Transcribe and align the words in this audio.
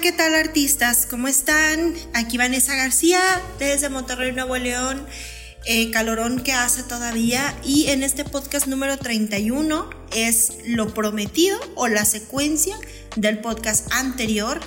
¿Qué 0.00 0.10
tal 0.10 0.34
artistas? 0.34 1.06
¿Cómo 1.08 1.28
están? 1.28 1.94
Aquí 2.14 2.36
Vanessa 2.36 2.74
García 2.74 3.20
desde 3.60 3.88
Monterrey, 3.88 4.32
Nuevo 4.32 4.56
León. 4.56 5.06
Eh, 5.66 5.92
calorón 5.92 6.42
que 6.42 6.52
hace 6.52 6.82
todavía 6.82 7.54
y 7.64 7.86
en 7.86 8.02
este 8.02 8.24
podcast 8.24 8.66
número 8.66 8.98
31 8.98 9.88
es 10.14 10.54
lo 10.66 10.92
prometido 10.92 11.58
o 11.76 11.86
la 11.86 12.04
secuencia 12.04 12.76
del 13.14 13.38
podcast 13.38 13.90
anterior 13.92 14.60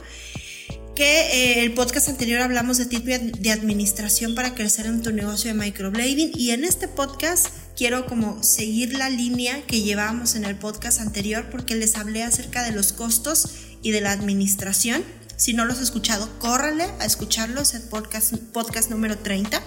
que 0.95 1.19
eh, 1.19 1.63
el 1.63 1.73
podcast 1.73 2.07
anterior 2.09 2.41
hablamos 2.41 2.77
de 2.77 2.87
tips 2.87 3.39
de 3.39 3.51
administración 3.51 4.33
para 4.33 4.55
crecer 4.55 4.87
en 4.87 5.03
tu 5.03 5.11
negocio 5.11 5.53
de 5.53 5.59
microblading 5.59 6.31
y 6.33 6.51
en 6.51 6.63
este 6.63 6.87
podcast 6.87 7.49
quiero 7.75 8.07
como 8.07 8.41
seguir 8.41 8.97
la 8.97 9.09
línea 9.09 9.61
que 9.67 9.81
llevábamos 9.81 10.35
en 10.35 10.45
el 10.45 10.55
podcast 10.55 11.01
anterior 11.01 11.49
porque 11.51 11.75
les 11.75 11.97
hablé 11.97 12.23
acerca 12.23 12.63
de 12.63 12.71
los 12.71 12.93
costos 12.93 13.66
de 13.91 14.01
la 14.01 14.11
administración. 14.11 15.03
Si 15.35 15.53
no 15.53 15.65
los 15.65 15.77
has 15.77 15.83
escuchado, 15.83 16.27
córrale 16.39 16.85
a 16.99 17.05
escucharlos, 17.05 17.75
el 17.75 17.83
podcast, 17.83 18.35
podcast 18.51 18.89
número 18.89 19.17
30. 19.17 19.61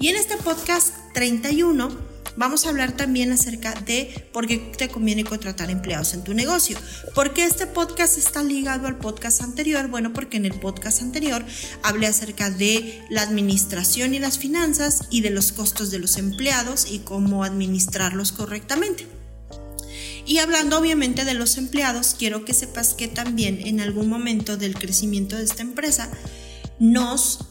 Y 0.00 0.08
en 0.08 0.16
este 0.16 0.36
podcast 0.36 0.94
31 1.12 1.88
vamos 2.36 2.64
a 2.64 2.68
hablar 2.68 2.92
también 2.92 3.32
acerca 3.32 3.74
de 3.74 4.28
por 4.32 4.46
qué 4.46 4.58
te 4.58 4.88
conviene 4.88 5.24
contratar 5.24 5.70
empleados 5.70 6.14
en 6.14 6.22
tu 6.22 6.34
negocio. 6.34 6.78
¿Por 7.16 7.34
qué 7.34 7.44
este 7.44 7.66
podcast 7.66 8.16
está 8.16 8.44
ligado 8.44 8.86
al 8.86 8.96
podcast 8.96 9.42
anterior? 9.42 9.88
Bueno, 9.88 10.12
porque 10.12 10.36
en 10.36 10.46
el 10.46 10.54
podcast 10.54 11.02
anterior 11.02 11.44
hablé 11.82 12.06
acerca 12.06 12.48
de 12.50 13.02
la 13.10 13.22
administración 13.22 14.14
y 14.14 14.20
las 14.20 14.38
finanzas 14.38 15.08
y 15.10 15.22
de 15.22 15.30
los 15.30 15.50
costos 15.50 15.90
de 15.90 15.98
los 15.98 16.16
empleados 16.16 16.88
y 16.90 17.00
cómo 17.00 17.42
administrarlos 17.42 18.30
correctamente. 18.30 19.17
Y 20.28 20.40
hablando 20.40 20.78
obviamente 20.78 21.24
de 21.24 21.32
los 21.32 21.56
empleados, 21.56 22.14
quiero 22.16 22.44
que 22.44 22.52
sepas 22.52 22.92
que 22.92 23.08
también 23.08 23.66
en 23.66 23.80
algún 23.80 24.10
momento 24.10 24.58
del 24.58 24.74
crecimiento 24.74 25.36
de 25.36 25.44
esta 25.44 25.62
empresa 25.62 26.10
nos 26.78 27.46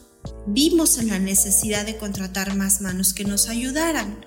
vimos 0.46 0.98
en 0.98 1.08
la 1.08 1.18
necesidad 1.18 1.84
de 1.84 1.96
contratar 1.96 2.54
más 2.54 2.80
manos 2.80 3.14
que 3.14 3.24
nos 3.24 3.48
ayudaran. 3.48 4.24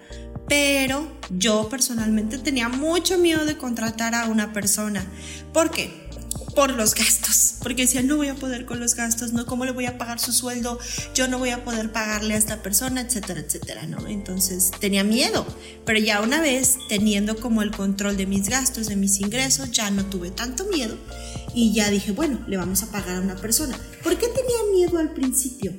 Pero 0.49 1.17
yo 1.29 1.69
personalmente 1.69 2.39
tenía 2.39 2.67
mucho 2.67 3.17
miedo 3.17 3.45
de 3.45 3.57
contratar 3.57 4.15
a 4.15 4.25
una 4.25 4.51
persona. 4.51 5.05
¿Por 5.53 5.71
qué? 5.71 6.09
Por 6.55 6.71
los 6.71 6.95
gastos, 6.95 7.55
porque 7.61 7.83
decía, 7.83 8.01
no 8.01 8.17
voy 8.17 8.27
a 8.27 8.35
poder 8.35 8.65
con 8.65 8.79
los 8.79 8.95
gastos, 8.95 9.33
¿no? 9.33 9.45
¿Cómo 9.45 9.65
le 9.65 9.71
voy 9.71 9.85
a 9.85 9.97
pagar 9.97 10.19
su 10.19 10.31
sueldo? 10.31 10.79
Yo 11.13 11.27
no 11.27 11.39
voy 11.39 11.49
a 11.49 11.63
poder 11.63 11.91
pagarle 11.91 12.33
a 12.33 12.37
esta 12.37 12.61
persona, 12.61 13.01
etcétera, 13.01 13.39
etcétera, 13.39 13.87
¿no? 13.87 14.07
Entonces 14.07 14.71
tenía 14.79 15.03
miedo, 15.03 15.45
pero 15.85 15.99
ya 15.99 16.21
una 16.21 16.41
vez 16.41 16.77
teniendo 16.89 17.37
como 17.37 17.61
el 17.61 17.71
control 17.71 18.17
de 18.17 18.25
mis 18.25 18.49
gastos, 18.49 18.87
de 18.87 18.95
mis 18.95 19.19
ingresos, 19.19 19.71
ya 19.71 19.89
no 19.91 20.05
tuve 20.05 20.31
tanto 20.31 20.65
miedo 20.65 20.97
y 21.53 21.73
ya 21.73 21.89
dije, 21.89 22.11
bueno, 22.11 22.39
le 22.47 22.57
vamos 22.57 22.83
a 22.83 22.91
pagar 22.91 23.17
a 23.17 23.21
una 23.21 23.35
persona. 23.35 23.79
¿Por 24.03 24.17
qué 24.17 24.27
tenía 24.27 24.71
miedo 24.73 24.97
al 24.97 25.13
principio? 25.13 25.73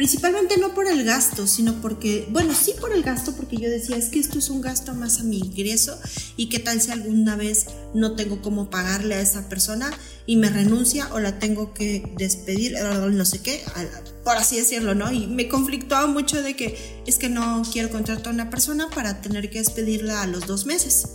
Principalmente 0.00 0.56
no 0.56 0.72
por 0.72 0.86
el 0.86 1.04
gasto, 1.04 1.46
sino 1.46 1.82
porque, 1.82 2.26
bueno, 2.30 2.54
sí 2.54 2.72
por 2.80 2.90
el 2.94 3.02
gasto, 3.02 3.36
porque 3.36 3.58
yo 3.58 3.68
decía, 3.68 3.98
es 3.98 4.08
que 4.08 4.18
esto 4.18 4.38
es 4.38 4.48
un 4.48 4.62
gasto 4.62 4.94
más 4.94 5.20
a 5.20 5.24
mi 5.24 5.36
ingreso 5.36 6.00
y 6.38 6.48
qué 6.48 6.58
tal 6.58 6.80
si 6.80 6.90
alguna 6.90 7.36
vez 7.36 7.66
no 7.92 8.16
tengo 8.16 8.40
cómo 8.40 8.70
pagarle 8.70 9.16
a 9.16 9.20
esa 9.20 9.50
persona 9.50 9.92
y 10.24 10.36
me 10.36 10.48
renuncia 10.48 11.12
o 11.12 11.20
la 11.20 11.38
tengo 11.38 11.74
que 11.74 12.14
despedir, 12.16 12.78
no 12.80 13.24
sé 13.26 13.42
qué, 13.42 13.62
por 14.24 14.38
así 14.38 14.56
decirlo, 14.56 14.94
¿no? 14.94 15.12
Y 15.12 15.26
me 15.26 15.48
conflictuaba 15.48 16.06
mucho 16.06 16.42
de 16.42 16.56
que 16.56 17.02
es 17.06 17.18
que 17.18 17.28
no 17.28 17.62
quiero 17.70 17.90
contratar 17.90 18.28
a 18.28 18.30
una 18.30 18.48
persona 18.48 18.88
para 18.88 19.20
tener 19.20 19.50
que 19.50 19.58
despedirla 19.58 20.22
a 20.22 20.26
los 20.26 20.46
dos 20.46 20.64
meses. 20.64 21.08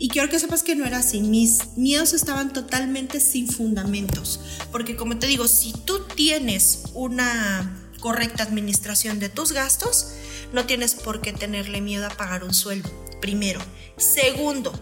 Y 0.00 0.08
quiero 0.08 0.28
que 0.28 0.40
sepas 0.40 0.64
que 0.64 0.74
no 0.74 0.84
era 0.84 0.98
así. 0.98 1.20
Mis 1.20 1.76
miedos 1.76 2.14
estaban 2.14 2.52
totalmente 2.52 3.20
sin 3.20 3.48
fundamentos. 3.48 4.40
Porque 4.72 4.96
como 4.96 5.18
te 5.18 5.26
digo, 5.26 5.46
si 5.48 5.72
tú 5.72 6.00
tienes 6.14 6.82
una 6.94 7.87
correcta 8.00 8.42
administración 8.42 9.18
de 9.18 9.28
tus 9.28 9.52
gastos, 9.52 10.12
no 10.52 10.66
tienes 10.66 10.94
por 10.94 11.20
qué 11.20 11.32
tenerle 11.32 11.80
miedo 11.80 12.06
a 12.06 12.10
pagar 12.10 12.44
un 12.44 12.54
sueldo. 12.54 12.88
Primero. 13.20 13.60
Segundo, 13.96 14.72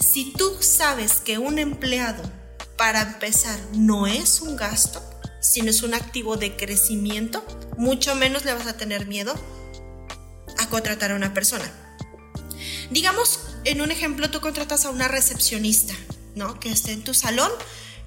si 0.00 0.32
tú 0.32 0.56
sabes 0.60 1.20
que 1.20 1.38
un 1.38 1.58
empleado, 1.58 2.22
para 2.76 3.02
empezar, 3.02 3.58
no 3.74 4.06
es 4.06 4.40
un 4.40 4.56
gasto, 4.56 5.02
sino 5.40 5.70
es 5.70 5.82
un 5.82 5.94
activo 5.94 6.36
de 6.36 6.56
crecimiento, 6.56 7.44
mucho 7.76 8.14
menos 8.14 8.44
le 8.44 8.54
vas 8.54 8.66
a 8.66 8.76
tener 8.76 9.06
miedo 9.06 9.34
a 10.58 10.68
contratar 10.68 11.12
a 11.12 11.16
una 11.16 11.34
persona. 11.34 11.70
Digamos, 12.90 13.40
en 13.64 13.80
un 13.80 13.90
ejemplo, 13.90 14.30
tú 14.30 14.40
contratas 14.40 14.84
a 14.84 14.90
una 14.90 15.08
recepcionista, 15.08 15.94
¿no? 16.34 16.58
Que 16.58 16.70
esté 16.70 16.92
en 16.92 17.04
tu 17.04 17.14
salón 17.14 17.50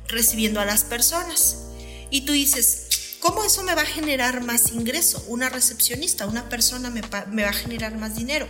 recibiendo 0.07 0.59
a 0.59 0.65
las 0.65 0.83
personas. 0.83 1.57
Y 2.09 2.21
tú 2.21 2.33
dices, 2.33 2.87
¿Cómo 3.21 3.43
eso 3.43 3.61
me 3.61 3.75
va 3.75 3.83
a 3.83 3.85
generar 3.85 4.43
más 4.43 4.71
ingreso? 4.71 5.23
Una 5.27 5.47
recepcionista, 5.47 6.25
una 6.25 6.49
persona 6.49 6.89
me, 6.89 7.01
va 7.01 7.49
a 7.49 7.53
generar 7.53 7.95
más 7.95 8.15
dinero. 8.15 8.47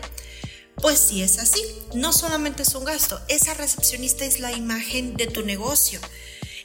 Pues 0.75 0.97
sí 0.97 1.21
es 1.21 1.39
así, 1.39 1.61
no 1.93 2.13
solamente 2.13 2.63
es 2.63 2.73
un 2.73 2.85
gasto, 2.85 3.21
esa 3.27 3.53
recepcionista 3.53 4.23
es 4.23 4.39
la 4.39 4.53
imagen 4.53 5.17
de 5.17 5.27
tu 5.27 5.45
negocio. 5.45 5.99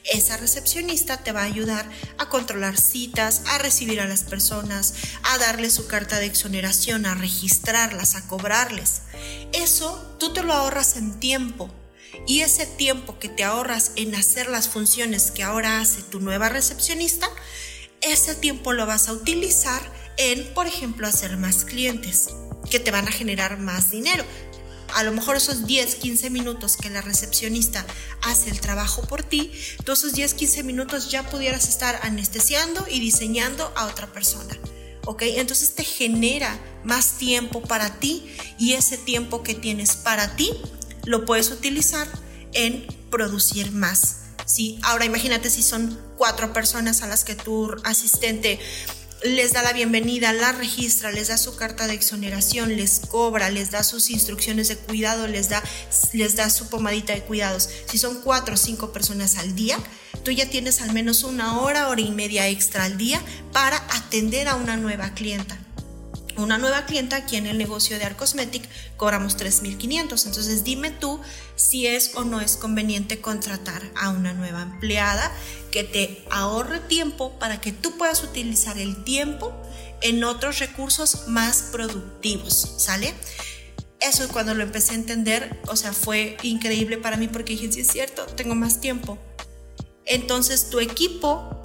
Esa 0.05 0.37
recepcionista 0.37 1.17
te 1.17 1.33
va 1.33 1.41
a 1.41 1.47
ayudar 1.47 1.85
a 2.17 2.29
controlar 2.29 2.79
citas, 2.79 3.41
a 3.47 3.57
recibir 3.57 3.99
a 3.99 4.07
las 4.07 4.23
personas, 4.23 4.93
a 5.23 5.37
darle 5.39 5.69
su 5.69 5.87
carta 5.87 6.17
de 6.17 6.27
exoneración, 6.27 7.05
a 7.05 7.13
registrarlas, 7.13 8.15
a 8.15 8.25
cobrarles. 8.25 9.01
Eso 9.51 10.15
tú 10.17 10.31
te 10.31 10.43
lo 10.43 10.53
ahorras 10.53 10.95
en 10.95 11.19
tiempo. 11.19 11.69
Y 12.25 12.39
ese 12.39 12.65
tiempo 12.65 13.19
que 13.19 13.27
te 13.27 13.43
ahorras 13.43 13.91
en 13.97 14.15
hacer 14.15 14.49
las 14.49 14.69
funciones 14.69 15.31
que 15.31 15.43
ahora 15.43 15.81
hace 15.81 16.01
tu 16.03 16.21
nueva 16.21 16.47
recepcionista, 16.47 17.29
ese 18.01 18.35
tiempo 18.35 18.73
lo 18.73 18.85
vas 18.85 19.07
a 19.07 19.13
utilizar 19.13 19.81
en, 20.17 20.53
por 20.53 20.67
ejemplo, 20.67 21.07
hacer 21.07 21.37
más 21.37 21.65
clientes 21.65 22.29
que 22.69 22.79
te 22.79 22.91
van 22.91 23.07
a 23.07 23.11
generar 23.11 23.59
más 23.59 23.91
dinero. 23.91 24.25
A 24.95 25.03
lo 25.03 25.11
mejor 25.11 25.35
esos 25.35 25.67
10, 25.67 25.95
15 25.95 26.29
minutos 26.29 26.77
que 26.77 26.89
la 26.89 27.01
recepcionista 27.01 27.85
hace 28.21 28.49
el 28.49 28.61
trabajo 28.61 29.01
por 29.03 29.21
ti, 29.23 29.51
esos 29.85 30.13
10, 30.13 30.33
15 30.33 30.63
minutos 30.63 31.11
ya 31.11 31.29
pudieras 31.29 31.67
estar 31.67 31.99
anestesiando 32.03 32.85
y 32.89 32.99
diseñando 32.99 33.71
a 33.75 33.85
otra 33.85 34.07
persona. 34.07 34.57
¿Ok? 35.05 35.23
Entonces 35.23 35.75
te 35.75 35.83
genera 35.83 36.59
más 36.83 37.17
tiempo 37.17 37.61
para 37.61 37.99
ti 37.99 38.35
y 38.59 38.73
ese 38.73 38.97
tiempo 38.97 39.43
que 39.43 39.53
tienes 39.53 39.95
para 39.95 40.35
ti 40.35 40.51
lo 41.05 41.25
puedes 41.25 41.49
utilizar 41.51 42.07
en 42.53 42.85
producir 43.09 43.71
más 43.71 44.26
¿sí? 44.47 44.79
Ahora 44.81 45.05
imagínate 45.05 45.51
si 45.51 45.61
son 45.61 45.99
cuatro 46.17 46.53
personas 46.53 47.03
a 47.03 47.07
las 47.07 47.23
que 47.23 47.35
tu 47.35 47.69
asistente 47.83 48.59
les 49.23 49.53
da 49.53 49.63
la 49.63 49.73
bienvenida, 49.73 50.31
la 50.31 50.51
registra, 50.51 51.11
les 51.11 51.27
da 51.27 51.37
su 51.37 51.55
carta 51.55 51.87
de 51.87 51.93
exoneración, 51.93 52.75
les 52.75 52.99
cobra, 52.99 53.49
les 53.49 53.71
da 53.71 53.83
sus 53.83 54.09
instrucciones 54.09 54.67
de 54.67 54.77
cuidado, 54.77 55.27
les 55.27 55.49
da, 55.49 55.61
les 56.13 56.35
da 56.35 56.49
su 56.49 56.69
pomadita 56.69 57.13
de 57.13 57.21
cuidados. 57.21 57.69
Si 57.87 57.97
son 57.97 58.21
cuatro 58.21 58.53
o 58.53 58.57
cinco 58.57 58.91
personas 58.93 59.37
al 59.37 59.55
día, 59.55 59.77
tú 60.23 60.31
ya 60.31 60.49
tienes 60.49 60.81
al 60.81 60.93
menos 60.93 61.23
una 61.23 61.59
hora, 61.59 61.89
hora 61.89 62.01
y 62.01 62.11
media 62.11 62.47
extra 62.47 62.83
al 62.83 62.97
día 62.97 63.21
para 63.53 63.77
atender 63.95 64.47
a 64.47 64.55
una 64.55 64.77
nueva 64.77 65.13
clienta 65.13 65.57
una 66.37 66.57
nueva 66.57 66.85
clienta 66.85 67.17
aquí 67.17 67.35
en 67.35 67.47
el 67.47 67.57
negocio 67.57 67.97
de 67.97 68.05
Arcosmetic 68.05 68.67
cobramos 68.95 69.37
3.500. 69.37 70.25
Entonces 70.25 70.63
dime 70.63 70.91
tú 70.91 71.19
si 71.55 71.87
es 71.87 72.11
o 72.15 72.23
no 72.23 72.41
es 72.41 72.57
conveniente 72.57 73.19
contratar 73.21 73.83
a 73.95 74.09
una 74.09 74.33
nueva 74.33 74.61
empleada 74.61 75.31
que 75.71 75.83
te 75.83 76.23
ahorre 76.29 76.79
tiempo 76.79 77.37
para 77.39 77.59
que 77.59 77.71
tú 77.71 77.97
puedas 77.97 78.23
utilizar 78.23 78.77
el 78.77 79.03
tiempo 79.03 79.53
en 80.01 80.23
otros 80.23 80.59
recursos 80.59 81.27
más 81.27 81.69
productivos, 81.71 82.75
¿sale? 82.77 83.13
Eso 83.99 84.27
cuando 84.29 84.53
lo 84.53 84.61
empecé 84.61 84.91
a 84.91 84.95
entender, 84.95 85.59
o 85.67 85.75
sea, 85.75 85.91
fue 85.91 86.37
increíble 86.43 86.97
para 86.97 87.17
mí 87.17 87.27
porque 87.27 87.53
dije, 87.53 87.71
sí 87.71 87.81
es 87.81 87.87
cierto, 87.87 88.25
tengo 88.27 88.53
más 88.53 88.79
tiempo. 88.79 89.17
Entonces 90.05 90.69
tu 90.69 90.79
equipo 90.79 91.61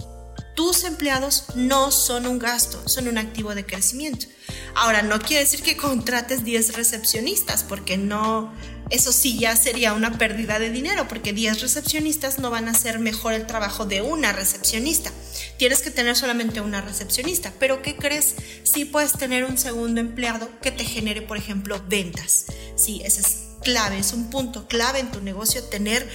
tus 0.55 0.85
empleados 0.85 1.45
no 1.55 1.91
son 1.91 2.27
un 2.27 2.39
gasto, 2.39 2.87
son 2.89 3.09
un 3.09 3.19
activo 3.19 3.55
de 3.55 3.65
crecimiento. 3.65 4.27
Ahora, 4.75 5.03
no 5.03 5.21
quiere 5.21 5.45
decir 5.45 5.63
que 5.63 5.77
contrates 5.77 6.45
10 6.45 6.77
recepcionistas, 6.77 7.63
porque 7.63 7.97
no, 7.99 8.53
eso 8.91 9.13
sí 9.13 9.39
ya 9.39 9.57
sería 9.57 9.93
una 9.93 10.19
pérdida 10.19 10.59
de 10.59 10.71
dinero 10.71 11.09
porque 11.09 11.33
10 11.33 11.63
recepcionistas 11.63 12.39
no 12.39 12.51
van 12.51 12.69
a 12.69 12.73
hacer 12.73 12.99
mejor 12.99 13.33
el 13.33 13.47
trabajo 13.47 13.87
de 13.87 14.03
una 14.03 14.33
recepcionista. 14.33 15.11
Tienes 15.57 15.81
que 15.81 15.91
tener 15.91 16.17
solamente 16.17 16.61
una 16.61 16.81
recepcionista, 16.81 17.53
pero 17.59 17.81
¿qué 17.83 17.97
crees? 17.97 18.35
Sí 18.65 18.85
puedes 18.85 19.13
tener 19.13 19.45
un 19.45 19.57
segundo 19.57 20.01
empleado 20.01 20.51
que 20.61 20.71
te 20.71 20.85
genere, 20.85 21.23
por 21.23 21.37
ejemplo, 21.37 21.83
ventas. 21.89 22.47
Sí, 22.77 23.01
ese 23.05 23.23
es 23.23 23.39
clave, 23.63 23.99
es 23.99 24.13
un 24.13 24.29
punto 24.29 24.67
clave 24.69 24.99
en 24.99 25.11
tu 25.11 25.21
negocio 25.23 25.63
tener 25.65 26.07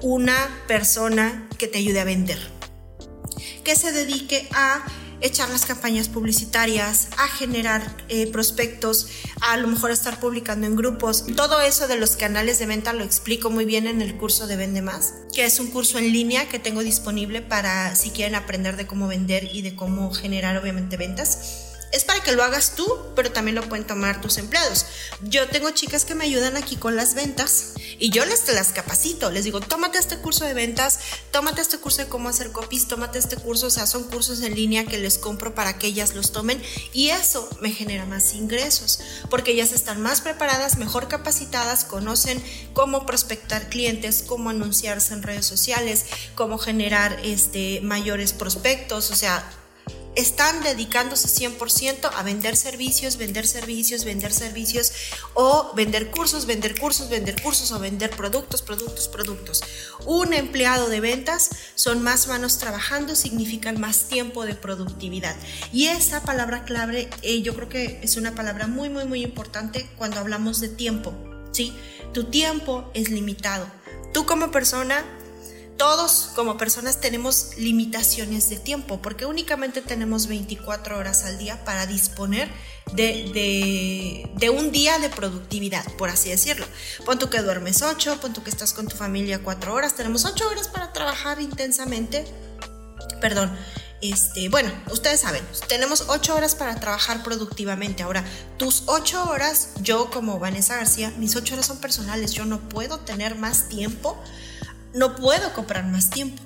una 0.00 0.62
persona 0.68 1.48
que 1.58 1.66
te 1.66 1.78
ayude 1.78 2.00
a 2.00 2.04
vender, 2.04 2.38
que 3.64 3.74
se 3.74 3.90
dedique 3.90 4.48
a 4.52 4.84
echar 5.20 5.48
las 5.50 5.66
campañas 5.66 6.08
publicitarias, 6.08 7.08
a 7.18 7.28
generar 7.28 7.96
eh, 8.08 8.26
prospectos, 8.26 9.08
a, 9.40 9.56
lo 9.56 9.68
mejor 9.68 9.90
estar 9.90 10.20
publicando 10.20 10.66
en 10.66 10.76
grupos. 10.76 11.24
Todo 11.36 11.60
eso 11.60 11.88
de 11.88 11.96
los 11.96 12.16
canales 12.16 12.58
de 12.58 12.66
venta 12.66 12.92
lo 12.92 13.04
explico 13.04 13.50
muy 13.50 13.64
bien 13.64 13.86
en 13.86 14.02
el 14.02 14.16
curso 14.16 14.46
de 14.46 14.56
Vende 14.56 14.82
Más, 14.82 15.14
que 15.32 15.44
es 15.44 15.60
un 15.60 15.68
curso 15.68 15.98
en 15.98 16.12
línea 16.12 16.48
que 16.48 16.58
tengo 16.58 16.82
disponible 16.82 17.42
para 17.42 17.94
si 17.96 18.10
quieren 18.10 18.34
aprender 18.34 18.76
de 18.76 18.86
cómo 18.86 19.08
vender 19.08 19.48
y 19.52 19.62
de 19.62 19.74
cómo 19.74 20.12
generar 20.12 20.56
obviamente 20.56 20.96
ventas 20.96 21.69
es 21.92 22.04
para 22.04 22.22
que 22.22 22.32
lo 22.32 22.44
hagas 22.44 22.74
tú, 22.76 22.86
pero 23.16 23.32
también 23.32 23.54
lo 23.54 23.68
pueden 23.68 23.86
tomar 23.86 24.20
tus 24.20 24.38
empleados. 24.38 24.86
Yo 25.22 25.48
tengo 25.48 25.70
chicas 25.70 26.04
que 26.04 26.14
me 26.14 26.24
ayudan 26.24 26.56
aquí 26.56 26.76
con 26.76 26.96
las 26.96 27.14
ventas 27.14 27.74
y 27.98 28.10
yo 28.10 28.24
les 28.24 28.48
las 28.48 28.72
capacito. 28.72 29.30
Les 29.30 29.44
digo, 29.44 29.60
tómate 29.60 29.98
este 29.98 30.18
curso 30.18 30.44
de 30.44 30.54
ventas, 30.54 30.98
tómate 31.30 31.60
este 31.60 31.78
curso 31.78 32.02
de 32.02 32.08
cómo 32.08 32.28
hacer 32.28 32.52
copies, 32.52 32.88
tómate 32.88 33.18
este 33.18 33.36
curso. 33.36 33.66
O 33.66 33.70
sea, 33.70 33.86
son 33.86 34.04
cursos 34.04 34.40
en 34.42 34.54
línea 34.54 34.86
que 34.86 34.98
les 34.98 35.18
compro 35.18 35.54
para 35.54 35.78
que 35.78 35.88
ellas 35.88 36.14
los 36.14 36.32
tomen 36.32 36.62
y 36.92 37.10
eso 37.10 37.48
me 37.60 37.72
genera 37.72 38.06
más 38.06 38.34
ingresos 38.34 39.00
porque 39.28 39.52
ellas 39.52 39.72
están 39.72 40.00
más 40.00 40.20
preparadas, 40.20 40.78
mejor 40.78 41.08
capacitadas, 41.08 41.84
conocen 41.84 42.42
cómo 42.72 43.06
prospectar 43.06 43.68
clientes, 43.68 44.24
cómo 44.26 44.50
anunciarse 44.50 45.14
en 45.14 45.22
redes 45.22 45.46
sociales, 45.46 46.06
cómo 46.34 46.58
generar 46.58 47.18
este, 47.24 47.80
mayores 47.82 48.32
prospectos. 48.32 49.10
O 49.10 49.16
sea, 49.16 49.48
están 50.16 50.62
dedicándose 50.62 51.28
100% 51.28 52.10
a 52.12 52.22
vender 52.22 52.56
servicios, 52.56 53.16
vender 53.16 53.46
servicios, 53.46 54.04
vender 54.04 54.32
servicios 54.32 54.92
o 55.34 55.72
vender 55.74 56.10
cursos, 56.10 56.46
vender 56.46 56.78
cursos, 56.78 57.08
vender 57.08 57.40
cursos 57.40 57.70
o 57.72 57.78
vender 57.78 58.10
productos, 58.10 58.62
productos, 58.62 59.08
productos. 59.08 59.62
Un 60.06 60.32
empleado 60.32 60.88
de 60.88 61.00
ventas 61.00 61.50
son 61.74 62.02
más 62.02 62.26
manos 62.26 62.58
trabajando, 62.58 63.14
significan 63.14 63.80
más 63.80 64.08
tiempo 64.08 64.44
de 64.44 64.54
productividad. 64.54 65.36
Y 65.72 65.86
esa 65.86 66.22
palabra 66.22 66.64
clave 66.64 67.08
eh, 67.22 67.42
yo 67.42 67.54
creo 67.54 67.68
que 67.68 68.00
es 68.02 68.16
una 68.16 68.34
palabra 68.34 68.66
muy, 68.66 68.88
muy, 68.88 69.04
muy 69.04 69.22
importante 69.22 69.88
cuando 69.96 70.18
hablamos 70.18 70.60
de 70.60 70.68
tiempo. 70.68 71.14
¿sí? 71.52 71.72
Tu 72.12 72.24
tiempo 72.24 72.90
es 72.94 73.10
limitado. 73.10 73.66
Tú 74.12 74.26
como 74.26 74.50
persona 74.50 75.04
todos 75.80 76.28
como 76.34 76.58
personas 76.58 77.00
tenemos 77.00 77.56
limitaciones 77.56 78.50
de 78.50 78.58
tiempo 78.58 79.00
porque 79.00 79.24
únicamente 79.24 79.80
tenemos 79.80 80.26
24 80.26 80.98
horas 80.98 81.24
al 81.24 81.38
día 81.38 81.64
para 81.64 81.86
disponer 81.86 82.50
de, 82.92 84.28
un 84.54 84.72
día 84.72 84.98
de 84.98 85.08
productividad, 85.08 85.82
por 85.94 86.10
así 86.10 86.28
decirlo. 86.28 86.66
Pon 87.06 87.18
tú 87.18 87.30
que 87.30 87.40
duermes 87.40 87.80
8, 87.80 88.18
pon 88.20 88.34
tú 88.34 88.42
que 88.42 88.50
estás 88.50 88.74
con 88.74 88.88
tu 88.88 88.94
familia 88.94 89.40
4 89.42 89.72
horas, 89.72 89.94
tenemos 89.94 90.26
8 90.26 90.50
horas 90.50 90.68
para 90.68 90.92
trabajar 90.92 91.40
intensamente. 91.40 92.26
Perdón, 93.22 93.50
este, 94.02 94.50
bueno, 94.50 94.70
ustedes 94.92 95.20
saben, 95.20 95.42
tenemos 95.66 96.04
8 96.08 96.36
horas 96.36 96.56
para 96.56 96.78
trabajar 96.78 97.22
productivamente. 97.22 98.02
Ahora, 98.02 98.22
tus 98.58 98.82
8 98.84 99.30
horas, 99.30 99.70
yo 99.80 100.10
como 100.10 100.38
Vanessa 100.38 100.76
García, 100.76 101.10
mis 101.16 101.36
8 101.36 101.54
horas 101.54 101.64
son 101.64 101.78
personales, 101.78 102.32
yo 102.32 102.44
no 102.44 102.68
puedo 102.68 102.98
tener 102.98 103.34
más 103.36 103.70
tiempo 103.70 104.22
no 104.94 105.16
puedo 105.16 105.52
comprar 105.52 105.84
más 105.86 106.10
tiempo. 106.10 106.42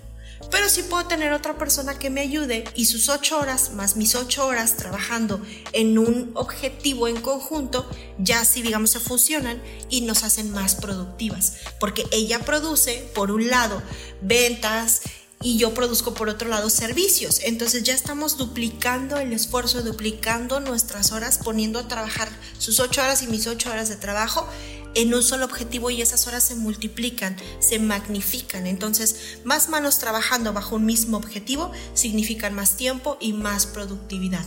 Pero 0.50 0.69
sí 0.69 0.82
puedo 0.82 1.06
tener 1.06 1.32
otra 1.32 1.56
persona 1.56 1.99
que 1.99 2.11
me 2.11 2.20
ayude 2.20 2.64
y 2.75 2.85
sus 2.87 3.08
ocho 3.08 3.38
horas 3.38 3.73
más 3.73 3.96
mis 3.96 4.14
ocho 4.14 4.46
horas 4.46 4.76
trabajando 4.76 5.41
en 5.73 5.99
un 5.99 6.32
objetivo 6.35 7.08
en 7.08 7.20
conjunto, 7.20 7.88
ya 8.19 8.44
sí 8.44 8.62
digamos 8.62 8.91
se 8.91 9.00
fusionan 9.00 9.61
y 9.88 10.02
nos 10.02 10.23
hacen 10.23 10.50
más 10.50 10.75
productivas. 10.75 11.55
Porque 11.81 12.05
ella 12.12 12.41
produce, 12.41 13.11
por 13.14 13.31
un 13.31 13.49
lado, 13.49 13.82
ventas, 14.20 15.02
y 15.44 15.58
yo 15.58 15.75
produzco 15.75 16.14
por 16.14 16.31
otro 16.31 16.49
lado 16.49 16.70
servicios. 16.70 17.41
Entonces 17.44 17.82
ya 17.82 17.94
estamos 17.94 18.38
duplicando 18.38 19.19
el 19.19 19.32
esfuerzo, 19.32 19.82
duplicando 19.82 20.58
nuestras 20.58 21.12
horas, 21.12 21.38
poniendo 21.38 21.79
a 21.79 21.87
trabajar 21.87 22.29
sus 22.58 22.81
ocho 22.81 23.02
horas 23.02 23.23
y 23.23 23.26
mis 23.26 23.46
ocho 23.46 23.70
horas 23.70 23.91
de 23.91 23.96
trabajo 23.96 24.49
en 24.94 25.14
un 25.14 25.23
solo 25.23 25.44
objetivo 25.44 25.91
y 25.91 26.02
esas 26.02 26.26
horas 26.26 26.44
se 26.44 26.55
multiplican, 26.55 27.37
se 27.61 27.79
magnifican. 27.79 28.67
Entonces, 28.67 29.38
más 29.44 29.69
manos 29.69 29.99
trabajando 29.99 30.52
bajo 30.52 30.76
un 30.76 30.87
mismo 30.87 31.17
objetivo 31.17 31.73
significan 31.94 32.55
más 32.55 32.76
tiempo 32.76 33.17
y 33.20 33.32
más 33.32 33.67
productividad. 33.67 34.44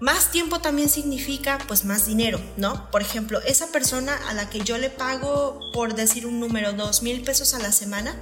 Más 0.00 0.30
tiempo 0.30 0.60
también 0.60 0.88
significa 0.88 1.58
pues 1.66 1.84
más 1.84 2.06
dinero, 2.06 2.40
¿no? 2.56 2.88
Por 2.90 3.02
ejemplo, 3.02 3.40
esa 3.42 3.66
persona 3.72 4.16
a 4.28 4.34
la 4.34 4.48
que 4.48 4.60
yo 4.60 4.78
le 4.78 4.90
pago, 4.90 5.58
por 5.72 5.94
decir 5.94 6.24
un 6.24 6.38
número, 6.38 6.72
dos 6.72 7.02
mil 7.02 7.22
pesos 7.22 7.52
a 7.54 7.58
la 7.58 7.72
semana, 7.72 8.16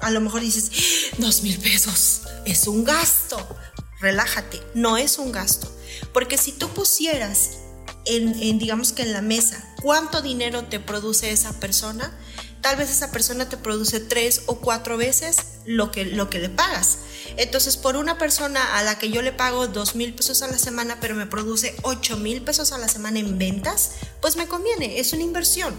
a 0.00 0.10
lo 0.10 0.20
mejor 0.20 0.40
dices, 0.40 0.70
dos 1.18 1.42
mil 1.42 1.58
pesos, 1.58 2.22
es 2.44 2.66
un 2.68 2.84
gasto. 2.84 3.44
Relájate, 4.00 4.60
no 4.74 4.98
es 4.98 5.18
un 5.18 5.32
gasto. 5.32 5.72
Porque 6.12 6.38
si 6.38 6.52
tú 6.52 6.68
pusieras 6.68 7.58
en, 8.04 8.58
digamos 8.58 8.92
que 8.92 9.02
en 9.02 9.12
la 9.12 9.22
mesa, 9.22 9.64
cuánto 9.86 10.20
dinero 10.20 10.64
te 10.64 10.80
produce 10.80 11.30
esa 11.30 11.60
persona, 11.60 12.12
tal 12.60 12.74
vez 12.74 12.90
esa 12.90 13.12
persona 13.12 13.48
te 13.48 13.56
produce 13.56 14.00
tres 14.00 14.42
o 14.46 14.56
cuatro 14.56 14.96
veces 14.96 15.60
lo 15.64 15.92
que, 15.92 16.04
lo 16.04 16.28
que 16.28 16.40
le 16.40 16.48
pagas. 16.48 16.98
Entonces, 17.36 17.76
por 17.76 17.94
una 17.94 18.18
persona 18.18 18.76
a 18.76 18.82
la 18.82 18.98
que 18.98 19.10
yo 19.10 19.22
le 19.22 19.30
pago 19.30 19.68
dos 19.68 19.94
mil 19.94 20.12
pesos 20.12 20.42
a 20.42 20.48
la 20.48 20.58
semana, 20.58 20.98
pero 21.00 21.14
me 21.14 21.26
produce 21.26 21.76
ocho 21.82 22.16
mil 22.16 22.42
pesos 22.42 22.72
a 22.72 22.78
la 22.78 22.88
semana 22.88 23.20
en 23.20 23.38
ventas, 23.38 23.92
pues 24.20 24.34
me 24.34 24.48
conviene, 24.48 24.98
es 24.98 25.12
una 25.12 25.22
inversión. 25.22 25.72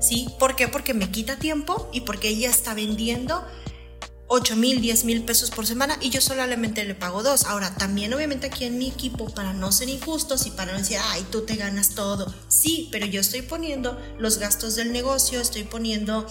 ¿Sí? 0.00 0.28
¿Por 0.38 0.54
qué? 0.54 0.68
Porque 0.68 0.94
me 0.94 1.10
quita 1.10 1.36
tiempo 1.36 1.90
y 1.92 2.02
porque 2.02 2.28
ella 2.28 2.50
está 2.50 2.72
vendiendo 2.72 3.44
8 4.32 4.54
mil, 4.54 4.80
10 4.80 5.04
mil 5.06 5.24
pesos 5.24 5.50
por 5.50 5.66
semana 5.66 5.98
y 6.00 6.10
yo 6.10 6.20
solamente 6.20 6.84
le 6.84 6.94
pago 6.94 7.24
dos. 7.24 7.46
Ahora, 7.46 7.74
también 7.74 8.14
obviamente 8.14 8.46
aquí 8.46 8.64
en 8.64 8.78
mi 8.78 8.86
equipo, 8.86 9.28
para 9.28 9.52
no 9.52 9.72
ser 9.72 9.88
injustos 9.88 10.46
y 10.46 10.52
para 10.52 10.70
no 10.70 10.78
decir, 10.78 10.98
ay, 11.02 11.26
tú 11.32 11.40
te 11.42 11.56
ganas 11.56 11.96
todo. 11.96 12.32
Sí, 12.46 12.88
pero 12.92 13.06
yo 13.06 13.20
estoy 13.20 13.42
poniendo 13.42 14.00
los 14.20 14.38
gastos 14.38 14.76
del 14.76 14.92
negocio, 14.92 15.40
estoy 15.40 15.64
poniendo 15.64 16.28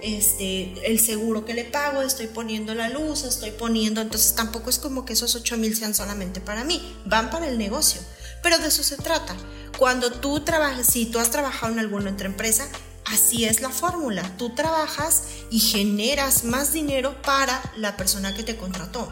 este, 0.00 0.72
el 0.90 0.98
seguro 0.98 1.44
que 1.44 1.52
le 1.52 1.64
pago, 1.64 2.00
estoy 2.00 2.28
poniendo 2.28 2.74
la 2.74 2.88
luz, 2.88 3.24
estoy 3.24 3.50
poniendo, 3.50 4.00
entonces 4.00 4.34
tampoco 4.34 4.70
es 4.70 4.78
como 4.78 5.04
que 5.04 5.12
esos 5.12 5.34
8 5.34 5.58
mil 5.58 5.76
sean 5.76 5.94
solamente 5.94 6.40
para 6.40 6.64
mí, 6.64 6.80
van 7.04 7.28
para 7.28 7.48
el 7.48 7.58
negocio. 7.58 8.00
Pero 8.42 8.56
de 8.58 8.68
eso 8.68 8.82
se 8.82 8.96
trata. 8.96 9.36
Cuando 9.76 10.10
tú 10.10 10.40
trabajas, 10.40 10.86
si 10.86 11.04
tú 11.04 11.18
has 11.18 11.30
trabajado 11.30 11.70
en 11.74 11.80
alguna 11.80 12.12
otra 12.12 12.28
empresa, 12.28 12.66
Así 13.04 13.44
es 13.44 13.60
la 13.60 13.70
fórmula. 13.70 14.22
Tú 14.36 14.54
trabajas 14.54 15.24
y 15.50 15.58
generas 15.58 16.44
más 16.44 16.72
dinero 16.72 17.20
para 17.22 17.60
la 17.76 17.96
persona 17.96 18.34
que 18.34 18.42
te 18.42 18.56
contrató. 18.56 19.08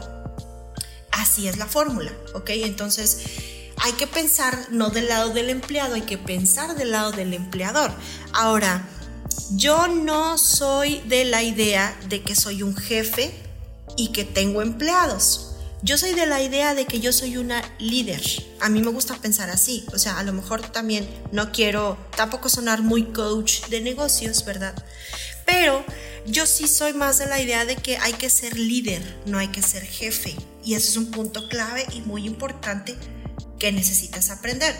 Así 1.11 1.47
es 1.47 1.57
la 1.57 1.67
fórmula, 1.67 2.11
¿ok? 2.33 2.49
Entonces 2.51 3.19
hay 3.77 3.93
que 3.93 4.07
pensar 4.07 4.67
no 4.69 4.89
del 4.89 5.07
lado 5.09 5.29
del 5.29 5.49
empleado, 5.49 5.95
hay 5.95 6.01
que 6.01 6.17
pensar 6.17 6.75
del 6.75 6.91
lado 6.91 7.11
del 7.11 7.33
empleador. 7.33 7.91
Ahora, 8.33 8.87
yo 9.51 9.87
no 9.87 10.37
soy 10.37 10.99
de 11.01 11.25
la 11.25 11.43
idea 11.43 11.97
de 12.07 12.21
que 12.21 12.35
soy 12.35 12.63
un 12.63 12.75
jefe 12.75 13.33
y 13.97 14.11
que 14.11 14.23
tengo 14.23 14.61
empleados. 14.61 15.50
Yo 15.83 15.97
soy 15.97 16.13
de 16.13 16.27
la 16.27 16.43
idea 16.43 16.75
de 16.75 16.85
que 16.85 16.99
yo 16.99 17.11
soy 17.11 17.37
una 17.37 17.63
líder. 17.79 18.21
A 18.59 18.69
mí 18.69 18.83
me 18.83 18.91
gusta 18.91 19.15
pensar 19.15 19.49
así. 19.49 19.83
O 19.91 19.97
sea, 19.97 20.19
a 20.19 20.23
lo 20.23 20.31
mejor 20.31 20.61
también 20.61 21.09
no 21.31 21.51
quiero 21.51 21.97
tampoco 22.15 22.49
sonar 22.49 22.83
muy 22.83 23.05
coach 23.05 23.65
de 23.65 23.81
negocios, 23.81 24.45
¿verdad? 24.45 24.75
Pero 25.43 25.83
yo 26.27 26.45
sí 26.45 26.67
soy 26.67 26.93
más 26.93 27.17
de 27.17 27.25
la 27.25 27.41
idea 27.41 27.65
de 27.65 27.77
que 27.77 27.97
hay 27.97 28.13
que 28.13 28.29
ser 28.29 28.59
líder, 28.59 29.01
no 29.25 29.39
hay 29.39 29.47
que 29.47 29.63
ser 29.63 29.83
jefe. 29.83 30.35
Y 30.63 30.75
eso 30.75 30.87
es 30.87 30.97
un 30.97 31.09
punto 31.09 31.47
clave 31.49 31.87
y 31.93 32.01
muy 32.01 32.27
importante 32.27 32.95
que 33.57 33.71
necesitas 33.71 34.29
aprender. 34.29 34.75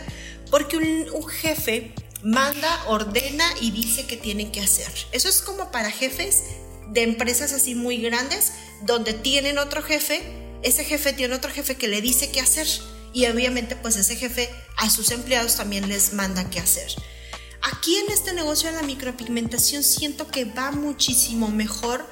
Porque 0.51 0.77
un, 0.77 1.07
un 1.13 1.27
jefe 1.27 1.95
manda, 2.21 2.79
ordena 2.85 3.45
y 3.59 3.71
dice 3.71 4.05
que 4.05 4.17
tienen 4.17 4.51
que 4.51 4.61
hacer. 4.61 4.91
Eso 5.11 5.29
es 5.29 5.41
como 5.41 5.71
para 5.71 5.89
jefes 5.89 6.43
de 6.89 7.01
empresas 7.01 7.53
así 7.53 7.73
muy 7.73 7.97
grandes, 7.97 8.51
donde 8.83 9.13
tienen 9.13 9.57
otro 9.57 9.81
jefe 9.81 10.50
ese 10.63 10.83
jefe 10.83 11.13
tiene 11.13 11.35
otro 11.35 11.51
jefe 11.51 11.75
que 11.75 11.87
le 11.87 12.01
dice 12.01 12.31
qué 12.31 12.41
hacer 12.41 12.67
y 13.13 13.25
obviamente 13.27 13.75
pues 13.75 13.95
ese 13.95 14.15
jefe 14.15 14.49
a 14.77 14.89
sus 14.89 15.11
empleados 15.11 15.55
también 15.55 15.87
les 15.89 16.13
manda 16.13 16.49
qué 16.49 16.59
hacer. 16.59 16.91
Aquí 17.61 17.95
en 17.95 18.11
este 18.11 18.33
negocio 18.33 18.69
de 18.69 18.75
la 18.75 18.81
micropigmentación 18.81 19.83
siento 19.83 20.27
que 20.27 20.45
va 20.45 20.71
muchísimo 20.71 21.49
mejor 21.49 22.05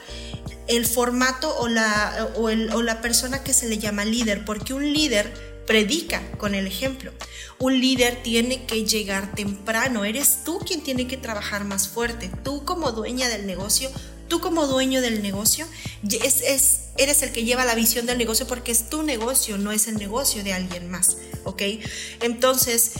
el 0.68 0.86
formato 0.86 1.58
o 1.58 1.68
la, 1.68 2.30
o, 2.36 2.82
la 2.84 3.02
persona 3.02 3.44
que 3.44 3.54
se 3.54 3.68
le 3.68 3.80
llama 3.80 4.06
líder, 4.06 4.46
porque 4.46 4.76
un 4.76 4.94
líder 4.94 5.34
predica 5.66 6.22
con 6.38 6.54
el 6.54 6.68
ejemplo. 6.68 7.12
Un 7.58 7.80
líder 7.80 8.22
tiene 8.22 8.66
que 8.66 8.86
llegar 8.86 9.34
temprano, 9.34 10.06
eres 10.06 10.44
tú 10.46 10.60
quien 10.60 10.82
tiene 10.82 11.08
que 11.08 11.18
trabajar 11.18 11.66
más 11.66 11.88
fuerte, 11.88 12.30
tú 12.44 12.64
como 12.66 12.92
dueña 12.92 13.28
del 13.30 13.48
negocio, 13.48 13.90
tú 14.28 14.40
como 14.40 14.68
dueño 14.68 15.02
del 15.02 15.24
negocio, 15.24 15.68
es, 16.08 16.89
eres 17.00 17.24
el 17.24 17.32
que 17.32 17.44
lleva 17.44 17.66
la 17.66 17.76
visión 17.76 18.06
del 18.06 18.18
negocio 18.18 18.46
porque 18.46 18.72
es 18.72 18.90
tu 18.90 19.04
negocio, 19.04 19.58
no 19.58 19.72
es 19.72 19.88
el 19.88 19.98
negocio 19.98 20.44
de 20.44 20.54
alguien 20.54 20.90
más, 20.90 21.18
¿ok? 21.44 21.64
Entonces, 22.22 22.94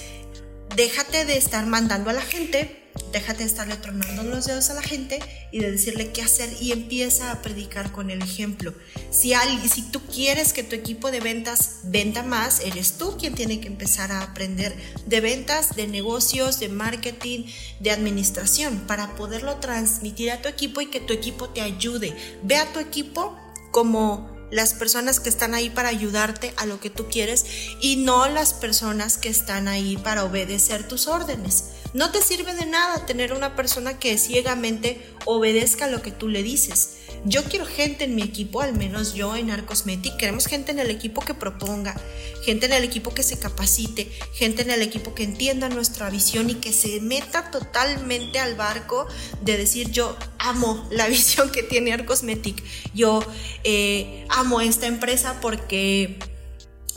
déjate 0.76 1.26
de 1.26 1.38
estar 1.38 1.66
mandando 1.66 2.10
a 2.10 2.14
la 2.14 2.22
gente 2.22 2.80
déjate 3.12 3.40
de 3.40 3.46
estarle 3.46 3.76
tronando 3.78 4.24
los 4.24 4.46
dedos 4.46 4.70
a 4.70 4.76
la 4.76 4.82
gente 4.82 5.20
y 5.52 5.60
de 5.60 5.72
decirle 5.72 6.12
qué 6.12 6.22
hacer 6.22 6.50
y 6.62 6.72
empieza 6.72 7.32
a 7.32 7.42
predicar 7.42 7.92
con 7.92 8.10
el 8.10 8.22
ejemplo. 8.22 8.74
Si, 9.10 9.34
si 9.72 9.82
tú 9.84 10.02
quieres 10.02 10.54
que 10.54 10.64
tu 10.64 10.76
equipo 10.76 11.12
de 11.12 11.20
ventas 11.20 11.80
venda 11.84 12.24
más, 12.24 12.60
eres 12.62 12.98
tú 12.98 13.18
quien 13.18 13.34
tiene 13.34 13.60
que 13.60 13.68
empezar 13.68 14.12
a 14.12 14.22
aprender 14.22 14.76
de 15.06 15.22
ventas, 15.22 15.76
de 15.76 15.88
negocios, 15.88 16.60
de 16.60 16.70
marketing, 16.70 17.46
de 17.80 17.92
administración, 17.92 18.82
para 18.82 19.16
poderlo 19.16 19.56
transmitir 19.58 20.32
a 20.32 20.42
tu 20.42 20.50
equipo 20.50 20.82
y 20.82 20.88
que 20.88 21.00
tu 21.00 21.14
equipo 21.14 21.50
te 21.50 21.62
ayude. 21.62 22.16
Ve 22.44 22.58
a 22.58 22.72
tu 22.72 22.80
equipo 22.80 23.38
como 23.72 24.30
las 24.52 24.74
personas 24.74 25.20
que 25.20 25.30
están 25.30 25.54
ahí 25.54 25.70
para 25.70 25.90
ayudarte 25.90 26.54
a 26.58 26.66
lo 26.66 26.80
que 26.80 26.90
tú 26.90 27.08
quieres 27.10 27.46
y 27.82 27.98
no 27.98 28.28
las 28.28 28.54
personas 28.54 29.18
que 29.18 29.30
están 29.30 29.68
ahí 29.68 29.98
para 29.98 30.24
obedecer 30.24 30.88
tus 30.88 31.08
órdenes. 31.08 31.66
No 31.94 32.12
te 32.12 32.22
sirve 32.22 32.54
de 32.54 32.66
nada 32.66 33.06
tener 33.06 33.34
una 33.34 33.56
persona 33.56 33.98
que 33.98 34.18
ciegamente 34.18 35.16
obedezca 35.26 35.88
lo 35.88 36.02
que 36.02 36.12
tú 36.12 36.28
le 36.28 36.44
dices. 36.44 36.98
Yo 37.26 37.44
quiero 37.44 37.66
gente 37.66 38.06
en 38.06 38.16
mi 38.16 38.22
equipo, 38.22 38.62
al 38.62 38.74
menos 38.74 39.14
yo 39.14 39.36
en 39.36 39.52
Arcosmetic, 39.52 40.16
queremos 40.16 40.46
gente 40.46 40.72
en 40.72 40.80
el 40.80 40.90
equipo 40.90 41.22
que 41.22 41.34
proponga, 41.34 42.00
gente 42.46 42.66
en 42.66 42.74
el 42.74 42.84
equipo 42.84 43.14
que 43.14 43.24
se 43.24 43.38
capacite, 43.38 44.10
gente 44.34 44.62
en 44.62 44.72
el 44.72 44.82
equipo 44.82 45.14
que 45.14 45.24
entienda 45.24 45.68
nuestra 45.68 46.10
visión 46.10 46.50
y 46.50 46.56
que 46.56 46.72
se 46.72 47.02
meta 47.02 47.52
totalmente 47.52 48.40
al 48.40 48.56
barco 48.56 49.06
de 49.42 49.58
decir 49.58 49.92
yo 49.92 50.18
amo 50.38 50.88
la 50.92 51.08
visión 51.10 51.52
que 51.52 51.62
tiene 51.62 51.92
Arcosmetic, 51.92 52.64
yo 52.94 53.22
eh, 53.66 54.26
amo 54.30 54.62
esta 54.62 54.88
empresa 54.88 55.40
porque 55.42 56.20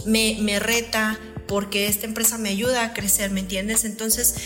me, 0.06 0.38
me 0.40 0.60
reta, 0.60 1.18
porque 1.48 1.88
esta 1.88 2.06
empresa 2.06 2.38
me 2.38 2.48
ayuda 2.48 2.84
a 2.84 2.94
crecer, 2.94 3.30
¿me 3.30 3.40
entiendes? 3.40 3.84
Entonces, 3.84 4.36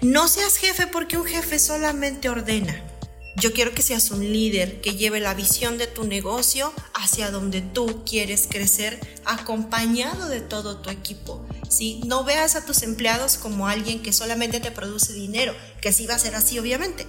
no 0.00 0.28
seas 0.28 0.56
jefe 0.56 0.86
porque 0.86 1.18
un 1.18 1.26
jefe 1.26 1.58
solamente 1.58 2.28
ordena. 2.30 2.95
Yo 3.38 3.52
quiero 3.52 3.74
que 3.74 3.82
seas 3.82 4.10
un 4.10 4.20
líder 4.32 4.80
que 4.80 4.94
lleve 4.94 5.20
la 5.20 5.34
visión 5.34 5.76
de 5.76 5.86
tu 5.86 6.04
negocio 6.04 6.72
hacia 6.94 7.30
donde 7.30 7.60
tú 7.60 8.02
quieres 8.08 8.48
crecer, 8.50 8.98
acompañado 9.26 10.28
de 10.28 10.40
todo 10.40 10.78
tu 10.78 10.88
equipo. 10.88 11.46
¿sí? 11.68 12.00
No 12.06 12.24
veas 12.24 12.56
a 12.56 12.64
tus 12.64 12.82
empleados 12.82 13.36
como 13.36 13.68
alguien 13.68 14.02
que 14.02 14.14
solamente 14.14 14.58
te 14.58 14.70
produce 14.70 15.12
dinero, 15.12 15.54
que 15.82 15.92
sí 15.92 16.06
va 16.06 16.14
a 16.14 16.18
ser 16.18 16.34
así 16.34 16.58
obviamente. 16.58 17.06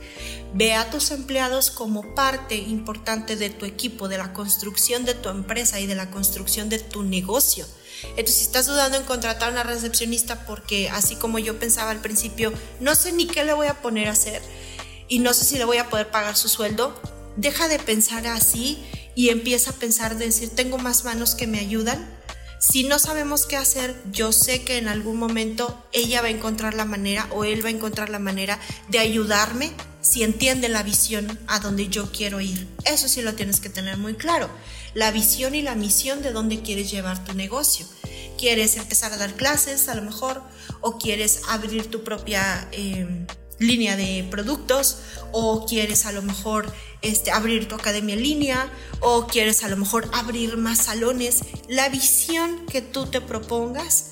Ve 0.53 0.73
a 0.73 0.89
tus 0.89 1.11
empleados 1.11 1.71
como 1.71 2.13
parte 2.13 2.55
importante 2.55 3.37
de 3.37 3.49
tu 3.49 3.65
equipo, 3.65 4.09
de 4.09 4.17
la 4.17 4.33
construcción 4.33 5.05
de 5.05 5.13
tu 5.13 5.29
empresa 5.29 5.79
y 5.79 5.87
de 5.87 5.95
la 5.95 6.11
construcción 6.11 6.67
de 6.67 6.79
tu 6.79 7.03
negocio. 7.03 7.65
Entonces, 8.09 8.35
si 8.35 8.43
estás 8.43 8.67
dudando 8.67 8.97
en 8.97 9.05
contratar 9.05 9.49
a 9.49 9.51
una 9.53 9.63
recepcionista 9.63 10.45
porque 10.45 10.89
así 10.89 11.15
como 11.15 11.39
yo 11.39 11.57
pensaba 11.57 11.91
al 11.91 12.01
principio, 12.01 12.51
no 12.79 12.95
sé 12.95 13.11
ni 13.11 13.27
qué 13.27 13.43
le 13.43 13.53
voy 13.53 13.67
a 13.67 13.81
poner 13.81 14.07
a 14.09 14.11
hacer, 14.11 14.41
y 15.07 15.19
no 15.19 15.33
sé 15.33 15.45
si 15.45 15.57
le 15.57 15.65
voy 15.65 15.77
a 15.77 15.89
poder 15.89 16.09
pagar 16.09 16.35
su 16.35 16.49
sueldo, 16.49 16.99
deja 17.35 17.67
de 17.67 17.79
pensar 17.79 18.27
así 18.27 18.83
y 19.15 19.29
empieza 19.29 19.71
a 19.71 19.75
pensar 19.75 20.17
de 20.17 20.25
decir, 20.25 20.49
tengo 20.49 20.77
más 20.77 21.03
manos 21.03 21.35
que 21.35 21.47
me 21.47 21.59
ayudan. 21.59 22.17
Si 22.59 22.83
no 22.83 22.97
sabemos 22.97 23.45
qué 23.45 23.55
hacer, 23.55 23.95
yo 24.11 24.31
sé 24.31 24.63
que 24.63 24.77
en 24.77 24.87
algún 24.87 25.17
momento 25.17 25.83
ella 25.93 26.21
va 26.21 26.27
a 26.27 26.31
encontrar 26.31 26.73
la 26.73 26.85
manera 26.85 27.27
o 27.31 27.43
él 27.43 27.63
va 27.63 27.69
a 27.69 27.71
encontrar 27.71 28.09
la 28.09 28.19
manera 28.19 28.59
de 28.89 28.99
ayudarme 28.99 29.71
si 30.01 30.23
entiende 30.23 30.67
la 30.67 30.83
visión 30.83 31.39
a 31.47 31.59
donde 31.59 31.87
yo 31.87 32.11
quiero 32.11 32.41
ir. 32.41 32.67
Eso 32.85 33.07
sí 33.07 33.21
lo 33.21 33.35
tienes 33.35 33.59
que 33.59 33.69
tener 33.69 33.97
muy 33.97 34.15
claro. 34.15 34.49
La 34.93 35.11
visión 35.11 35.53
y 35.53 35.61
la 35.61 35.75
misión 35.75 36.21
de 36.21 36.31
dónde 36.31 36.61
quieres 36.61 36.89
llevar 36.89 37.23
tu 37.23 37.33
negocio. 37.33 37.85
¿Quieres 38.37 38.75
empezar 38.77 39.13
a 39.13 39.17
dar 39.17 39.33
clases 39.33 39.87
a 39.89 39.95
lo 39.95 40.01
mejor? 40.01 40.41
¿O 40.81 40.97
quieres 40.97 41.41
abrir 41.49 41.89
tu 41.89 42.03
propia... 42.03 42.67
Eh, 42.71 43.25
línea 43.59 43.95
de 43.95 44.25
productos 44.29 44.99
o 45.31 45.65
quieres 45.65 46.05
a 46.05 46.11
lo 46.11 46.21
mejor 46.21 46.71
este, 47.01 47.31
abrir 47.31 47.67
tu 47.67 47.75
academia 47.75 48.15
en 48.15 48.23
línea 48.23 48.71
o 48.99 49.27
quieres 49.27 49.63
a 49.63 49.69
lo 49.69 49.77
mejor 49.77 50.09
abrir 50.13 50.57
más 50.57 50.85
salones. 50.85 51.39
La 51.67 51.89
visión 51.89 52.65
que 52.67 52.81
tú 52.81 53.07
te 53.07 53.21
propongas 53.21 54.11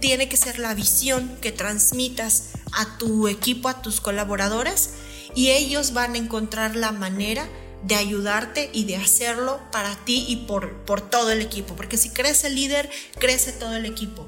tiene 0.00 0.28
que 0.28 0.36
ser 0.36 0.58
la 0.58 0.74
visión 0.74 1.36
que 1.40 1.50
transmitas 1.52 2.50
a 2.72 2.98
tu 2.98 3.26
equipo, 3.26 3.68
a 3.68 3.82
tus 3.82 4.00
colaboradores 4.00 4.90
y 5.34 5.50
ellos 5.50 5.92
van 5.92 6.14
a 6.14 6.18
encontrar 6.18 6.76
la 6.76 6.92
manera 6.92 7.48
de 7.82 7.94
ayudarte 7.94 8.70
y 8.72 8.84
de 8.84 8.96
hacerlo 8.96 9.58
para 9.72 9.96
ti 10.04 10.24
y 10.28 10.36
por, 10.36 10.84
por 10.84 11.00
todo 11.00 11.30
el 11.30 11.40
equipo, 11.40 11.74
porque 11.76 11.96
si 11.96 12.10
crece 12.10 12.48
el 12.48 12.54
líder, 12.54 12.90
crece 13.18 13.52
todo 13.52 13.74
el 13.74 13.86
equipo 13.86 14.26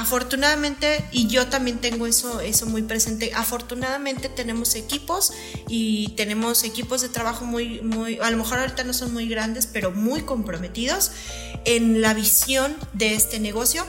afortunadamente, 0.00 1.04
y 1.12 1.28
yo 1.28 1.48
también 1.48 1.78
tengo 1.78 2.06
eso, 2.06 2.40
eso 2.40 2.64
muy 2.64 2.80
presente, 2.80 3.32
afortunadamente 3.34 4.30
tenemos 4.30 4.74
equipos 4.74 5.30
y 5.68 6.14
tenemos 6.16 6.64
equipos 6.64 7.02
de 7.02 7.10
trabajo 7.10 7.44
muy, 7.44 7.82
muy, 7.82 8.18
a 8.18 8.30
lo 8.30 8.38
mejor 8.38 8.60
ahorita 8.60 8.82
no 8.84 8.94
son 8.94 9.12
muy 9.12 9.28
grandes, 9.28 9.66
pero 9.66 9.90
muy 9.90 10.22
comprometidos 10.22 11.12
en 11.66 12.00
la 12.00 12.14
visión 12.14 12.74
de 12.94 13.14
este 13.14 13.40
negocio. 13.40 13.84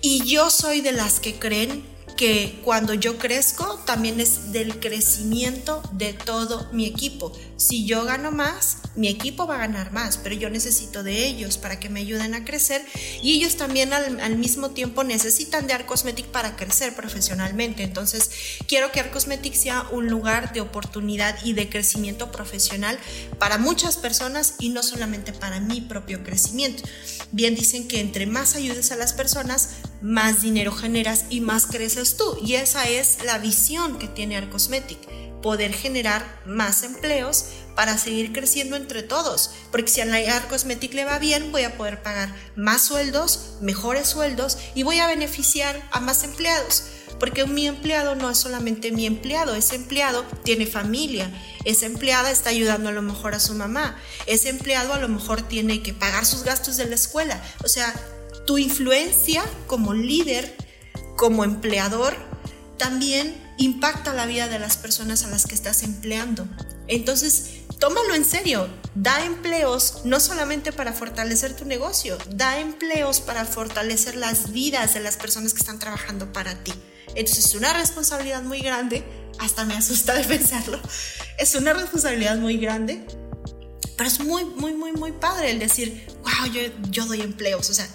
Y 0.00 0.24
yo 0.24 0.48
soy 0.48 0.80
de 0.80 0.92
las 0.92 1.18
que 1.18 1.34
creen 1.34 1.82
que 2.18 2.58
cuando 2.64 2.94
yo 2.94 3.16
crezco 3.16 3.78
también 3.86 4.18
es 4.18 4.50
del 4.50 4.80
crecimiento 4.80 5.80
de 5.92 6.12
todo 6.12 6.68
mi 6.72 6.84
equipo. 6.84 7.32
Si 7.56 7.86
yo 7.86 8.04
gano 8.04 8.32
más, 8.32 8.78
mi 8.96 9.06
equipo 9.06 9.46
va 9.46 9.54
a 9.54 9.58
ganar 9.58 9.92
más, 9.92 10.16
pero 10.18 10.34
yo 10.34 10.50
necesito 10.50 11.04
de 11.04 11.26
ellos 11.26 11.58
para 11.58 11.78
que 11.78 11.88
me 11.88 12.00
ayuden 12.00 12.34
a 12.34 12.44
crecer 12.44 12.84
y 13.22 13.34
ellos 13.34 13.56
también 13.56 13.92
al, 13.92 14.36
mismo 14.36 14.70
tiempo 14.70 15.04
necesitan 15.04 15.68
de 15.68 15.74
Arcosmetic 15.74 16.26
para 16.26 16.56
crecer 16.56 16.96
profesionalmente. 16.96 17.84
Entonces, 17.84 18.30
quiero 18.66 18.90
que 18.90 18.98
Arcosmetic 18.98 19.54
sea 19.54 19.86
un 19.92 20.08
lugar 20.08 20.52
de 20.52 20.60
oportunidad 20.60 21.38
y 21.44 21.52
de 21.52 21.68
crecimiento 21.68 22.32
profesional 22.32 22.98
para 23.38 23.58
muchas 23.58 23.96
personas 23.96 24.54
y 24.58 24.70
no 24.70 24.82
solamente 24.82 25.32
para 25.32 25.60
mi 25.60 25.80
propio 25.80 26.24
crecimiento. 26.24 26.82
Bien 27.30 27.54
dicen 27.54 27.86
que 27.86 28.00
entre 28.00 28.26
más 28.26 28.56
ayudes 28.56 28.90
a 28.90 28.96
las 28.96 29.12
personas, 29.12 29.70
más 30.00 30.42
dinero 30.42 30.72
generas 30.72 31.24
y 31.30 31.40
más 31.40 31.66
creces 31.66 32.16
tú. 32.16 32.38
Y 32.42 32.54
esa 32.54 32.88
es 32.88 33.18
la 33.24 33.38
visión 33.38 33.98
que 33.98 34.08
tiene 34.08 34.36
Arcosmetic, 34.36 34.98
poder 35.42 35.72
generar 35.72 36.40
más 36.46 36.82
empleos 36.82 37.46
para 37.74 37.96
seguir 37.96 38.32
creciendo 38.32 38.76
entre 38.76 39.02
todos. 39.02 39.52
Porque 39.70 39.90
si 39.90 40.00
a 40.00 40.36
Arcosmetic 40.36 40.94
le 40.94 41.04
va 41.04 41.18
bien, 41.18 41.52
voy 41.52 41.62
a 41.62 41.76
poder 41.76 42.02
pagar 42.02 42.34
más 42.56 42.82
sueldos, 42.82 43.56
mejores 43.60 44.08
sueldos 44.08 44.58
y 44.74 44.82
voy 44.82 44.98
a 44.98 45.06
beneficiar 45.06 45.80
a 45.92 46.00
más 46.00 46.24
empleados. 46.24 46.84
Porque 47.20 47.44
mi 47.46 47.66
empleado 47.66 48.14
no 48.14 48.30
es 48.30 48.38
solamente 48.38 48.92
mi 48.92 49.04
empleado, 49.06 49.54
ese 49.54 49.74
empleado 49.74 50.24
tiene 50.44 50.66
familia, 50.66 51.28
esa 51.64 51.86
empleada 51.86 52.30
está 52.30 52.50
ayudando 52.50 52.90
a 52.90 52.92
lo 52.92 53.02
mejor 53.02 53.34
a 53.34 53.40
su 53.40 53.54
mamá, 53.54 53.96
ese 54.26 54.50
empleado 54.50 54.92
a 54.92 54.98
lo 54.98 55.08
mejor 55.08 55.42
tiene 55.42 55.82
que 55.82 55.92
pagar 55.92 56.24
sus 56.26 56.44
gastos 56.44 56.76
de 56.76 56.86
la 56.86 56.94
escuela. 56.94 57.42
O 57.64 57.68
sea, 57.68 57.92
tu 58.48 58.56
influencia 58.56 59.44
como 59.66 59.92
líder, 59.92 60.56
como 61.18 61.44
empleador, 61.44 62.16
también 62.78 63.36
impacta 63.58 64.14
la 64.14 64.24
vida 64.24 64.48
de 64.48 64.58
las 64.58 64.78
personas 64.78 65.22
a 65.22 65.28
las 65.28 65.44
que 65.44 65.54
estás 65.54 65.82
empleando. 65.82 66.48
Entonces, 66.86 67.58
tómalo 67.78 68.14
en 68.14 68.24
serio, 68.24 68.66
da 68.94 69.22
empleos 69.22 70.00
no 70.04 70.18
solamente 70.18 70.72
para 70.72 70.94
fortalecer 70.94 71.54
tu 71.54 71.66
negocio, 71.66 72.16
da 72.30 72.58
empleos 72.58 73.20
para 73.20 73.44
fortalecer 73.44 74.16
las 74.16 74.50
vidas 74.50 74.94
de 74.94 75.00
las 75.00 75.18
personas 75.18 75.52
que 75.52 75.60
están 75.60 75.78
trabajando 75.78 76.32
para 76.32 76.64
ti. 76.64 76.72
Entonces 77.08 77.44
es 77.44 77.54
una 77.54 77.74
responsabilidad 77.74 78.42
muy 78.42 78.60
grande, 78.60 79.04
hasta 79.40 79.66
me 79.66 79.74
asusta 79.74 80.14
de 80.14 80.24
pensarlo, 80.24 80.80
es 81.38 81.54
una 81.54 81.74
responsabilidad 81.74 82.38
muy 82.38 82.56
grande, 82.56 83.04
pero 83.98 84.08
es 84.08 84.20
muy, 84.20 84.46
muy, 84.46 84.72
muy, 84.72 84.92
muy 84.92 85.12
padre 85.12 85.50
el 85.50 85.58
decir, 85.58 86.06
wow, 86.22 86.50
yo, 86.50 86.62
yo 86.90 87.04
doy 87.04 87.20
empleos, 87.20 87.68
o 87.68 87.74
sea, 87.74 87.86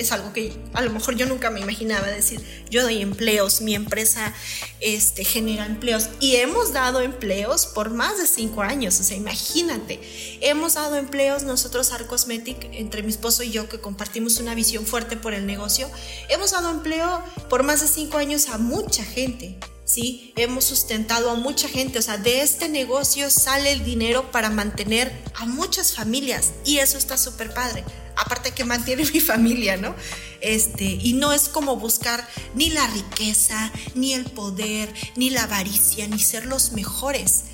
es 0.00 0.12
algo 0.12 0.32
que 0.32 0.56
a 0.72 0.80
lo 0.80 0.90
mejor 0.90 1.14
yo 1.14 1.26
nunca 1.26 1.50
me 1.50 1.60
imaginaba 1.60 2.06
decir, 2.06 2.40
yo 2.70 2.82
doy 2.82 3.02
empleos, 3.02 3.60
mi 3.60 3.74
empresa 3.74 4.32
este, 4.80 5.24
genera 5.24 5.66
empleos 5.66 6.08
y 6.20 6.36
hemos 6.36 6.72
dado 6.72 7.02
empleos 7.02 7.66
por 7.66 7.90
más 7.90 8.18
de 8.18 8.26
cinco 8.26 8.62
años, 8.62 8.98
o 8.98 9.04
sea, 9.04 9.16
imagínate, 9.16 10.00
hemos 10.40 10.74
dado 10.74 10.96
empleos 10.96 11.42
nosotros 11.42 11.92
Arcosmetic, 11.92 12.68
entre 12.72 13.02
mi 13.02 13.10
esposo 13.10 13.42
y 13.42 13.50
yo 13.50 13.68
que 13.68 13.80
compartimos 13.80 14.40
una 14.40 14.54
visión 14.54 14.86
fuerte 14.86 15.18
por 15.18 15.34
el 15.34 15.46
negocio, 15.46 15.90
hemos 16.30 16.52
dado 16.52 16.70
empleo 16.70 17.22
por 17.50 17.62
más 17.62 17.82
de 17.82 17.88
cinco 17.88 18.16
años 18.16 18.48
a 18.48 18.56
mucha 18.56 19.04
gente, 19.04 19.58
¿sí? 19.84 20.32
Hemos 20.36 20.64
sustentado 20.64 21.30
a 21.30 21.34
mucha 21.34 21.68
gente, 21.68 21.98
o 21.98 22.02
sea, 22.02 22.16
de 22.16 22.40
este 22.40 22.70
negocio 22.70 23.28
sale 23.28 23.72
el 23.72 23.84
dinero 23.84 24.30
para 24.30 24.48
mantener 24.48 25.12
a 25.34 25.44
muchas 25.44 25.92
familias 25.94 26.52
y 26.64 26.78
eso 26.78 26.96
está 26.96 27.18
súper 27.18 27.52
padre. 27.52 27.84
Aparte 28.24 28.52
que 28.52 28.64
mantiene 28.64 29.04
mi 29.12 29.20
familia, 29.20 29.76
¿no? 29.76 29.94
Este, 30.40 30.84
y 30.84 31.12
no 31.14 31.32
es 31.32 31.48
como 31.48 31.76
buscar 31.76 32.26
ni 32.54 32.70
la 32.70 32.86
riqueza, 32.88 33.72
ni 33.94 34.14
el 34.14 34.24
poder, 34.24 34.92
ni 35.16 35.30
la 35.30 35.44
avaricia, 35.44 36.06
ni 36.08 36.18
ser 36.18 36.46
los 36.46 36.72
mejores. 36.72 37.44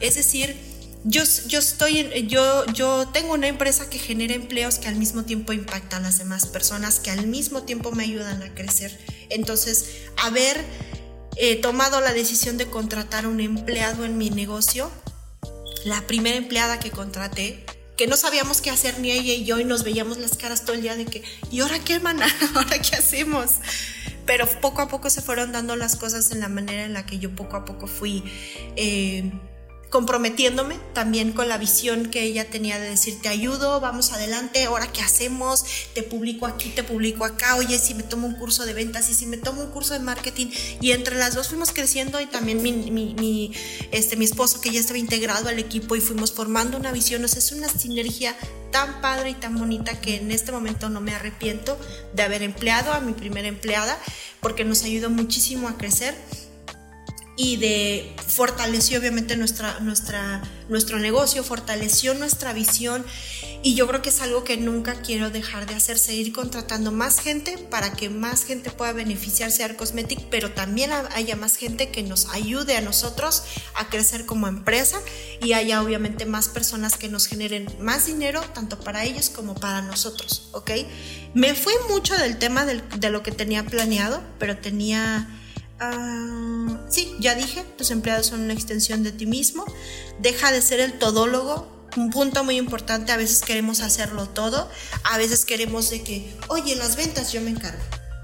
Es 0.00 0.14
decir, 0.14 0.56
yo, 1.04 1.22
yo, 1.46 1.60
estoy, 1.60 2.26
yo, 2.26 2.66
yo 2.66 3.08
tengo 3.12 3.34
una 3.34 3.46
empresa 3.46 3.88
que 3.88 3.98
genera 3.98 4.34
empleos 4.34 4.78
que 4.78 4.88
al 4.88 4.96
mismo 4.96 5.24
tiempo 5.24 5.52
impactan 5.52 6.04
a 6.04 6.08
las 6.08 6.18
demás 6.18 6.46
personas, 6.46 6.98
que 6.98 7.10
al 7.10 7.26
mismo 7.26 7.62
tiempo 7.62 7.92
me 7.92 8.04
ayudan 8.04 8.42
a 8.42 8.54
crecer. 8.54 8.98
Entonces, 9.30 9.86
haber 10.16 10.64
he 11.36 11.56
tomado 11.56 12.00
la 12.00 12.12
decisión 12.12 12.56
de 12.56 12.66
contratar 12.66 13.26
un 13.26 13.40
empleado 13.40 14.04
en 14.04 14.18
mi 14.18 14.30
negocio, 14.30 14.90
la 15.84 16.06
primera 16.06 16.36
empleada 16.36 16.80
que 16.80 16.90
contraté, 16.90 17.64
que 17.96 18.06
no 18.06 18.16
sabíamos 18.16 18.60
qué 18.60 18.70
hacer 18.70 18.98
ni 19.00 19.10
ella 19.10 19.32
y 19.32 19.44
yo 19.44 19.58
y 19.58 19.64
nos 19.64 19.82
veíamos 19.82 20.18
las 20.18 20.36
caras 20.36 20.64
todo 20.64 20.74
el 20.74 20.82
día 20.82 20.96
de 20.96 21.06
que, 21.06 21.22
¿y 21.50 21.60
ahora 21.60 21.78
qué, 21.78 21.94
hermana? 21.94 22.26
¿Ahora 22.54 22.78
qué 22.78 22.96
hacemos? 22.96 23.52
Pero 24.26 24.46
poco 24.60 24.82
a 24.82 24.88
poco 24.88 25.08
se 25.08 25.22
fueron 25.22 25.52
dando 25.52 25.76
las 25.76 25.96
cosas 25.96 26.30
en 26.32 26.40
la 26.40 26.48
manera 26.48 26.84
en 26.84 26.92
la 26.92 27.06
que 27.06 27.18
yo 27.18 27.34
poco 27.34 27.56
a 27.56 27.64
poco 27.64 27.86
fui. 27.86 28.24
Eh, 28.76 29.30
comprometiéndome 29.90 30.78
también 30.92 31.32
con 31.32 31.48
la 31.48 31.58
visión 31.58 32.10
que 32.10 32.22
ella 32.22 32.50
tenía 32.50 32.78
de 32.78 32.90
decir, 32.90 33.20
te 33.22 33.28
ayudo, 33.28 33.80
vamos 33.80 34.12
adelante, 34.12 34.64
ahora 34.64 34.90
qué 34.92 35.00
hacemos, 35.00 35.64
te 35.94 36.02
publico 36.02 36.46
aquí, 36.46 36.70
te 36.70 36.82
publico 36.82 37.24
acá, 37.24 37.56
oye, 37.56 37.78
si 37.78 37.94
me 37.94 38.02
tomo 38.02 38.26
un 38.26 38.34
curso 38.34 38.66
de 38.66 38.74
ventas 38.74 39.08
y 39.10 39.14
si 39.14 39.26
me 39.26 39.36
tomo 39.36 39.62
un 39.62 39.70
curso 39.70 39.94
de 39.94 40.00
marketing. 40.00 40.48
Y 40.80 40.90
entre 40.90 41.16
las 41.16 41.34
dos 41.34 41.48
fuimos 41.48 41.72
creciendo 41.72 42.20
y 42.20 42.26
también 42.26 42.62
mi, 42.62 43.52
este, 43.92 44.16
mi 44.16 44.24
esposo 44.24 44.60
que 44.60 44.70
ya 44.70 44.80
estaba 44.80 44.98
integrado 44.98 45.48
al 45.48 45.58
equipo 45.58 45.94
y 45.94 46.00
fuimos 46.00 46.32
formando 46.32 46.76
una 46.76 46.92
visión, 46.92 47.24
o 47.24 47.28
sea, 47.28 47.38
es 47.38 47.52
una 47.52 47.68
sinergia 47.68 48.36
tan 48.72 49.00
padre 49.00 49.30
y 49.30 49.34
tan 49.34 49.56
bonita 49.56 50.00
que 50.00 50.16
en 50.16 50.32
este 50.32 50.52
momento 50.52 50.88
no 50.88 51.00
me 51.00 51.14
arrepiento 51.14 51.78
de 52.12 52.22
haber 52.22 52.42
empleado 52.42 52.92
a 52.92 53.00
mi 53.00 53.12
primera 53.12 53.48
empleada 53.48 53.96
porque 54.40 54.64
nos 54.64 54.82
ayudó 54.82 55.10
muchísimo 55.10 55.68
a 55.68 55.78
crecer 55.78 56.14
y 57.36 57.56
de 57.56 58.16
fortaleció 58.26 58.98
obviamente 58.98 59.36
nuestra, 59.36 59.78
nuestra, 59.80 60.42
nuestro 60.68 60.98
negocio, 60.98 61.44
fortaleció 61.44 62.14
nuestra 62.14 62.52
visión 62.54 63.04
y 63.62 63.74
yo 63.74 63.86
creo 63.86 64.00
que 64.00 64.08
es 64.08 64.20
algo 64.20 64.44
que 64.44 64.56
nunca 64.56 64.94
quiero 65.02 65.30
dejar 65.30 65.66
de 65.66 65.74
hacer, 65.74 65.98
seguir 65.98 66.32
contratando 66.32 66.92
más 66.92 67.20
gente 67.20 67.58
para 67.58 67.92
que 67.92 68.08
más 68.08 68.44
gente 68.44 68.70
pueda 68.70 68.92
beneficiarse 68.92 69.58
de 69.58 69.64
Arcosmetic, 69.64 70.20
pero 70.30 70.52
también 70.52 70.90
haya 71.14 71.36
más 71.36 71.56
gente 71.56 71.90
que 71.90 72.02
nos 72.02 72.28
ayude 72.30 72.76
a 72.76 72.80
nosotros 72.80 73.42
a 73.74 73.88
crecer 73.88 74.24
como 74.24 74.46
empresa 74.46 75.00
y 75.42 75.52
haya 75.52 75.82
obviamente 75.82 76.26
más 76.26 76.48
personas 76.48 76.96
que 76.96 77.08
nos 77.08 77.26
generen 77.26 77.66
más 77.80 78.06
dinero, 78.06 78.40
tanto 78.54 78.78
para 78.80 79.04
ellos 79.04 79.30
como 79.30 79.54
para 79.54 79.82
nosotros, 79.82 80.48
¿ok? 80.52 80.70
Me 81.34 81.54
fui 81.54 81.74
mucho 81.88 82.16
del 82.16 82.38
tema 82.38 82.64
de 82.64 83.10
lo 83.10 83.22
que 83.22 83.32
tenía 83.32 83.64
planeado, 83.64 84.22
pero 84.38 84.56
tenía 84.56 85.28
Ah, 85.78 86.80
sí, 86.88 87.14
ya 87.20 87.34
dije, 87.34 87.64
tus 87.76 87.90
empleados 87.90 88.26
son 88.26 88.40
una 88.40 88.54
extensión 88.54 89.02
de 89.02 89.12
ti 89.12 89.26
mismo. 89.26 89.64
Deja 90.20 90.52
de 90.52 90.62
ser 90.62 90.80
el 90.80 90.98
todólogo. 90.98 91.74
Un 91.96 92.10
punto 92.10 92.44
muy 92.44 92.56
importante, 92.56 93.12
a 93.12 93.16
veces 93.16 93.40
queremos 93.40 93.80
hacerlo 93.80 94.28
todo, 94.28 94.68
a 95.04 95.16
veces 95.16 95.46
queremos 95.46 95.88
de 95.88 96.02
que, 96.02 96.36
oye, 96.48 96.76
las 96.76 96.94
ventas 96.96 97.32
yo 97.32 97.40
me 97.40 97.48
encargo, 97.48 97.82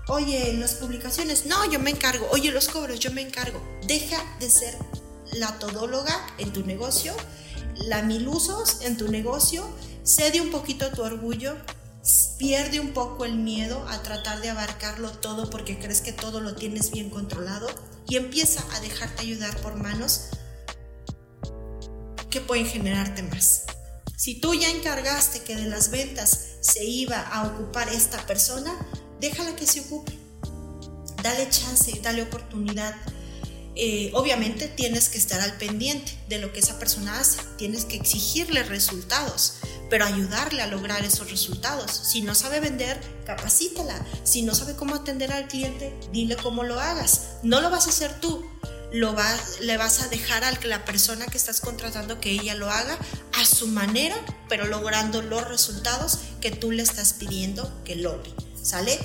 oye, 0.08 0.52
las 0.58 0.74
publicaciones, 0.74 1.46
no, 1.46 1.70
yo 1.70 1.78
me 1.78 1.88
encargo, 1.88 2.28
oye, 2.32 2.50
los 2.50 2.68
cobros, 2.68 3.00
yo 3.00 3.12
me 3.12 3.22
encargo. 3.22 3.62
Deja 3.86 4.22
de 4.40 4.50
ser 4.50 4.76
la 5.32 5.58
todóloga 5.58 6.14
en 6.36 6.52
tu 6.52 6.66
negocio, 6.66 7.14
la 7.86 8.02
milusos 8.02 8.82
en 8.82 8.98
tu 8.98 9.08
negocio, 9.08 9.66
cede 10.02 10.42
un 10.42 10.50
poquito 10.50 10.90
tu 10.90 11.00
orgullo, 11.02 11.56
pierde 12.38 12.80
un 12.80 12.92
poco 12.92 13.24
el 13.24 13.36
miedo 13.36 13.86
a 13.88 14.02
tratar 14.02 14.40
de 14.40 14.50
abarcarlo 14.50 15.10
todo 15.10 15.48
porque 15.50 15.78
crees 15.78 16.00
que 16.00 16.12
todo 16.12 16.40
lo 16.40 16.54
tienes 16.54 16.90
bien 16.90 17.10
controlado 17.10 17.68
y 18.08 18.16
empieza 18.16 18.64
a 18.74 18.80
dejarte 18.80 19.22
ayudar 19.22 19.56
por 19.58 19.76
manos 19.76 20.30
que 22.30 22.40
pueden 22.40 22.66
generarte 22.66 23.22
más. 23.22 23.62
Si 24.16 24.40
tú 24.40 24.54
ya 24.54 24.70
encargaste 24.70 25.42
que 25.42 25.54
de 25.54 25.66
las 25.66 25.90
ventas 25.90 26.46
se 26.60 26.84
iba 26.84 27.20
a 27.20 27.46
ocupar 27.46 27.88
esta 27.88 28.24
persona, 28.26 28.74
déjala 29.20 29.54
que 29.54 29.66
se 29.66 29.80
ocupe. 29.80 30.18
Dale 31.22 31.48
chance, 31.50 32.00
dale 32.02 32.22
oportunidad. 32.22 32.94
Eh, 33.74 34.10
obviamente 34.14 34.68
tienes 34.68 35.08
que 35.08 35.18
estar 35.18 35.40
al 35.40 35.56
pendiente 35.56 36.18
de 36.28 36.38
lo 36.38 36.52
que 36.52 36.60
esa 36.60 36.78
persona 36.78 37.18
hace, 37.18 37.40
tienes 37.56 37.84
que 37.84 37.96
exigirle 37.96 38.62
resultados 38.64 39.54
pero 39.92 40.06
ayudarle 40.06 40.62
a 40.62 40.68
lograr 40.68 41.04
esos 41.04 41.30
resultados. 41.30 41.90
Si 41.90 42.22
no 42.22 42.34
sabe 42.34 42.60
vender, 42.60 42.98
capacítala. 43.26 43.94
Si 44.24 44.40
no 44.40 44.54
sabe 44.54 44.74
cómo 44.74 44.94
atender 44.94 45.30
al 45.30 45.48
cliente, 45.48 45.94
dile 46.10 46.34
cómo 46.36 46.64
lo 46.64 46.80
hagas. 46.80 47.32
No 47.42 47.60
lo 47.60 47.68
vas 47.68 47.86
a 47.86 47.90
hacer 47.90 48.18
tú, 48.18 48.42
lo 48.90 49.14
le 49.60 49.76
vas 49.76 50.00
a 50.00 50.08
dejar 50.08 50.44
a 50.44 50.52
la 50.64 50.86
persona 50.86 51.26
que 51.26 51.36
estás 51.36 51.60
contratando 51.60 52.20
que 52.20 52.30
ella 52.30 52.54
lo 52.54 52.70
haga 52.70 52.96
a 53.34 53.44
su 53.44 53.68
manera, 53.68 54.16
pero 54.48 54.64
logrando 54.66 55.20
los 55.20 55.46
resultados 55.46 56.20
que 56.40 56.50
tú 56.50 56.70
le 56.70 56.82
estás 56.82 57.12
pidiendo 57.12 57.70
que 57.84 57.96
logre. 57.96 58.30
¿Sale? 58.62 58.98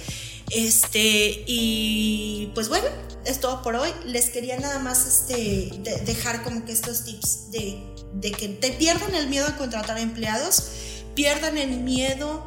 Este, 0.51 1.43
y 1.47 2.49
pues 2.55 2.69
bueno, 2.69 2.87
es 3.25 3.41
todo 3.41 3.61
por 3.61 3.75
hoy. 3.75 3.89
Les 4.05 4.29
quería 4.29 4.57
nada 4.57 4.79
más 4.79 5.05
este, 5.05 5.69
dejar 6.05 6.43
como 6.43 6.63
que 6.63 6.71
estos 6.71 7.03
tips 7.03 7.51
de, 7.51 7.77
de 8.13 8.31
que 8.31 8.47
te 8.49 8.71
pierdan 8.71 9.13
el 9.15 9.27
miedo 9.27 9.47
a 9.47 9.57
contratar 9.57 9.97
empleados, 9.99 10.63
pierdan 11.17 11.57
el 11.57 11.79
miedo 11.79 12.45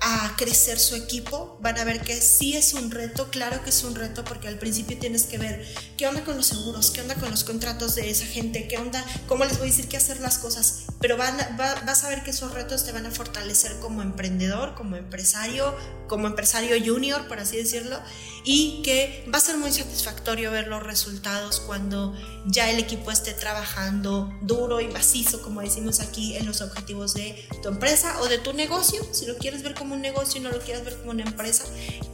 a 0.00 0.34
crecer 0.36 0.80
su 0.80 0.96
equipo, 0.96 1.56
van 1.62 1.78
a 1.78 1.84
ver 1.84 2.00
que 2.00 2.20
sí 2.20 2.56
es 2.56 2.74
un 2.74 2.90
reto, 2.90 3.30
claro 3.30 3.62
que 3.62 3.70
es 3.70 3.84
un 3.84 3.94
reto 3.94 4.24
porque 4.24 4.48
al 4.48 4.58
principio 4.58 4.98
tienes 4.98 5.26
que 5.26 5.38
ver 5.38 5.64
qué 5.96 6.08
onda 6.08 6.24
con 6.24 6.36
los 6.36 6.46
seguros, 6.46 6.90
qué 6.90 7.02
onda 7.02 7.14
con 7.14 7.30
los 7.30 7.44
contratos 7.44 7.94
de 7.94 8.10
esa 8.10 8.26
gente, 8.26 8.66
qué 8.66 8.78
onda, 8.78 9.04
cómo 9.28 9.44
les 9.44 9.58
voy 9.58 9.68
a 9.68 9.70
decir 9.70 9.86
qué 9.86 9.96
hacer 9.96 10.18
las 10.18 10.38
cosas, 10.38 10.86
pero 11.00 11.16
vas 11.16 12.04
a 12.04 12.08
ver 12.10 12.22
que 12.22 12.30
esos 12.30 12.52
retos 12.52 12.84
te 12.84 12.92
van 12.92 13.06
a 13.06 13.10
fortalecer 13.10 13.78
como 13.80 14.02
emprendedor, 14.02 14.74
como 14.74 14.96
empresario, 14.96 15.74
como 16.08 16.26
empresario 16.26 16.76
junior, 16.84 17.26
por 17.26 17.38
así 17.38 17.56
decirlo, 17.56 17.98
y 18.44 18.82
que 18.82 19.26
va 19.32 19.38
a 19.38 19.40
ser 19.40 19.56
muy 19.56 19.72
satisfactorio 19.72 20.50
ver 20.50 20.68
los 20.68 20.82
resultados 20.82 21.60
cuando 21.60 22.14
ya 22.46 22.70
el 22.70 22.78
equipo 22.78 23.10
esté 23.10 23.32
trabajando 23.32 24.30
duro 24.42 24.80
y 24.80 24.88
macizo, 24.88 25.40
como 25.40 25.62
decimos 25.62 26.00
aquí, 26.00 26.36
en 26.36 26.44
los 26.44 26.60
objetivos 26.60 27.14
de 27.14 27.48
tu 27.62 27.68
empresa 27.68 28.20
o 28.20 28.28
de 28.28 28.38
tu 28.38 28.52
negocio, 28.52 29.02
si 29.12 29.24
lo 29.24 29.38
quieres 29.38 29.62
ver 29.62 29.74
como 29.74 29.94
un 29.94 30.02
negocio 30.02 30.40
y 30.40 30.44
no 30.44 30.50
lo 30.50 30.60
quieres 30.60 30.84
ver 30.84 30.96
como 30.98 31.12
una 31.12 31.24
empresa, 31.24 31.64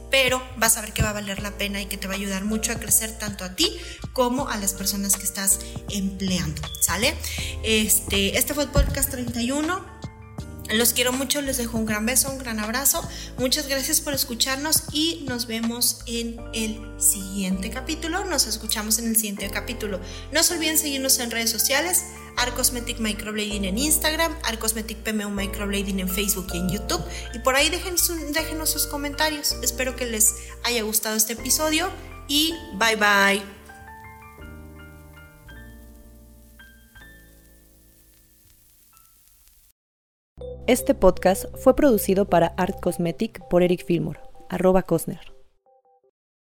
pero 0.09 0.41
vas 0.57 0.77
a 0.77 0.81
ver 0.81 0.93
que 0.93 1.01
va 1.01 1.09
a 1.09 1.13
valer 1.13 1.41
la 1.41 1.51
pena 1.51 1.81
y 1.81 1.85
que 1.85 1.97
te 1.97 2.07
va 2.07 2.13
a 2.13 2.17
ayudar 2.17 2.45
mucho 2.45 2.71
a 2.71 2.75
crecer 2.75 3.11
tanto 3.17 3.43
a 3.43 3.55
ti 3.55 3.71
como 4.13 4.47
a 4.49 4.57
las 4.57 4.73
personas 4.73 5.15
que 5.15 5.23
estás 5.23 5.59
empleando, 5.89 6.61
¿sale? 6.81 7.15
Este, 7.63 8.37
este 8.37 8.53
fue 8.53 8.63
el 8.63 8.69
podcast 8.69 9.09
31. 9.11 9.97
Los 10.73 10.91
quiero 10.91 11.13
mucho, 11.13 11.41
les 11.41 11.57
dejo 11.57 11.77
un 11.77 11.85
gran 11.85 12.05
beso, 12.05 12.29
un 12.29 12.39
gran 12.39 12.59
abrazo. 12.59 13.07
Muchas 13.37 13.67
gracias 13.67 14.01
por 14.01 14.13
escucharnos 14.13 14.83
y 14.91 15.23
nos 15.27 15.47
vemos 15.47 15.99
en 16.07 16.41
el 16.53 16.81
siguiente 16.97 17.69
capítulo. 17.69 18.25
Nos 18.25 18.47
escuchamos 18.47 18.99
en 18.99 19.07
el 19.07 19.15
siguiente 19.15 19.49
capítulo. 19.49 20.01
No 20.33 20.43
se 20.43 20.55
olviden 20.55 20.77
seguirnos 20.77 21.19
en 21.19 21.31
redes 21.31 21.51
sociales. 21.51 22.03
Arcosmetic 22.37 22.99
Microblading 22.99 23.65
en 23.65 23.77
Instagram, 23.77 24.35
Arcosmetic 24.43 24.97
PMU 24.99 25.29
Microblading 25.29 25.99
en 25.99 26.09
Facebook 26.09 26.47
y 26.53 26.57
en 26.57 26.69
YouTube. 26.69 27.03
Y 27.33 27.39
por 27.39 27.55
ahí 27.55 27.69
déjenos 27.69 28.69
sus 28.69 28.87
comentarios. 28.87 29.53
Espero 29.63 29.95
que 29.95 30.05
les 30.05 30.35
haya 30.63 30.83
gustado 30.83 31.15
este 31.15 31.33
episodio 31.33 31.89
y 32.27 32.53
bye 32.77 32.95
bye. 32.95 33.57
Este 40.67 40.93
podcast 40.93 41.45
fue 41.63 41.77
producido 41.77 42.29
para 42.29 42.47
Art 42.57 42.81
Cosmetic 42.81 43.39
por 43.49 43.63
Eric 43.63 43.85
Fillmore, 43.85 44.19
arroba 44.49 44.83
Cosner. 44.83 45.36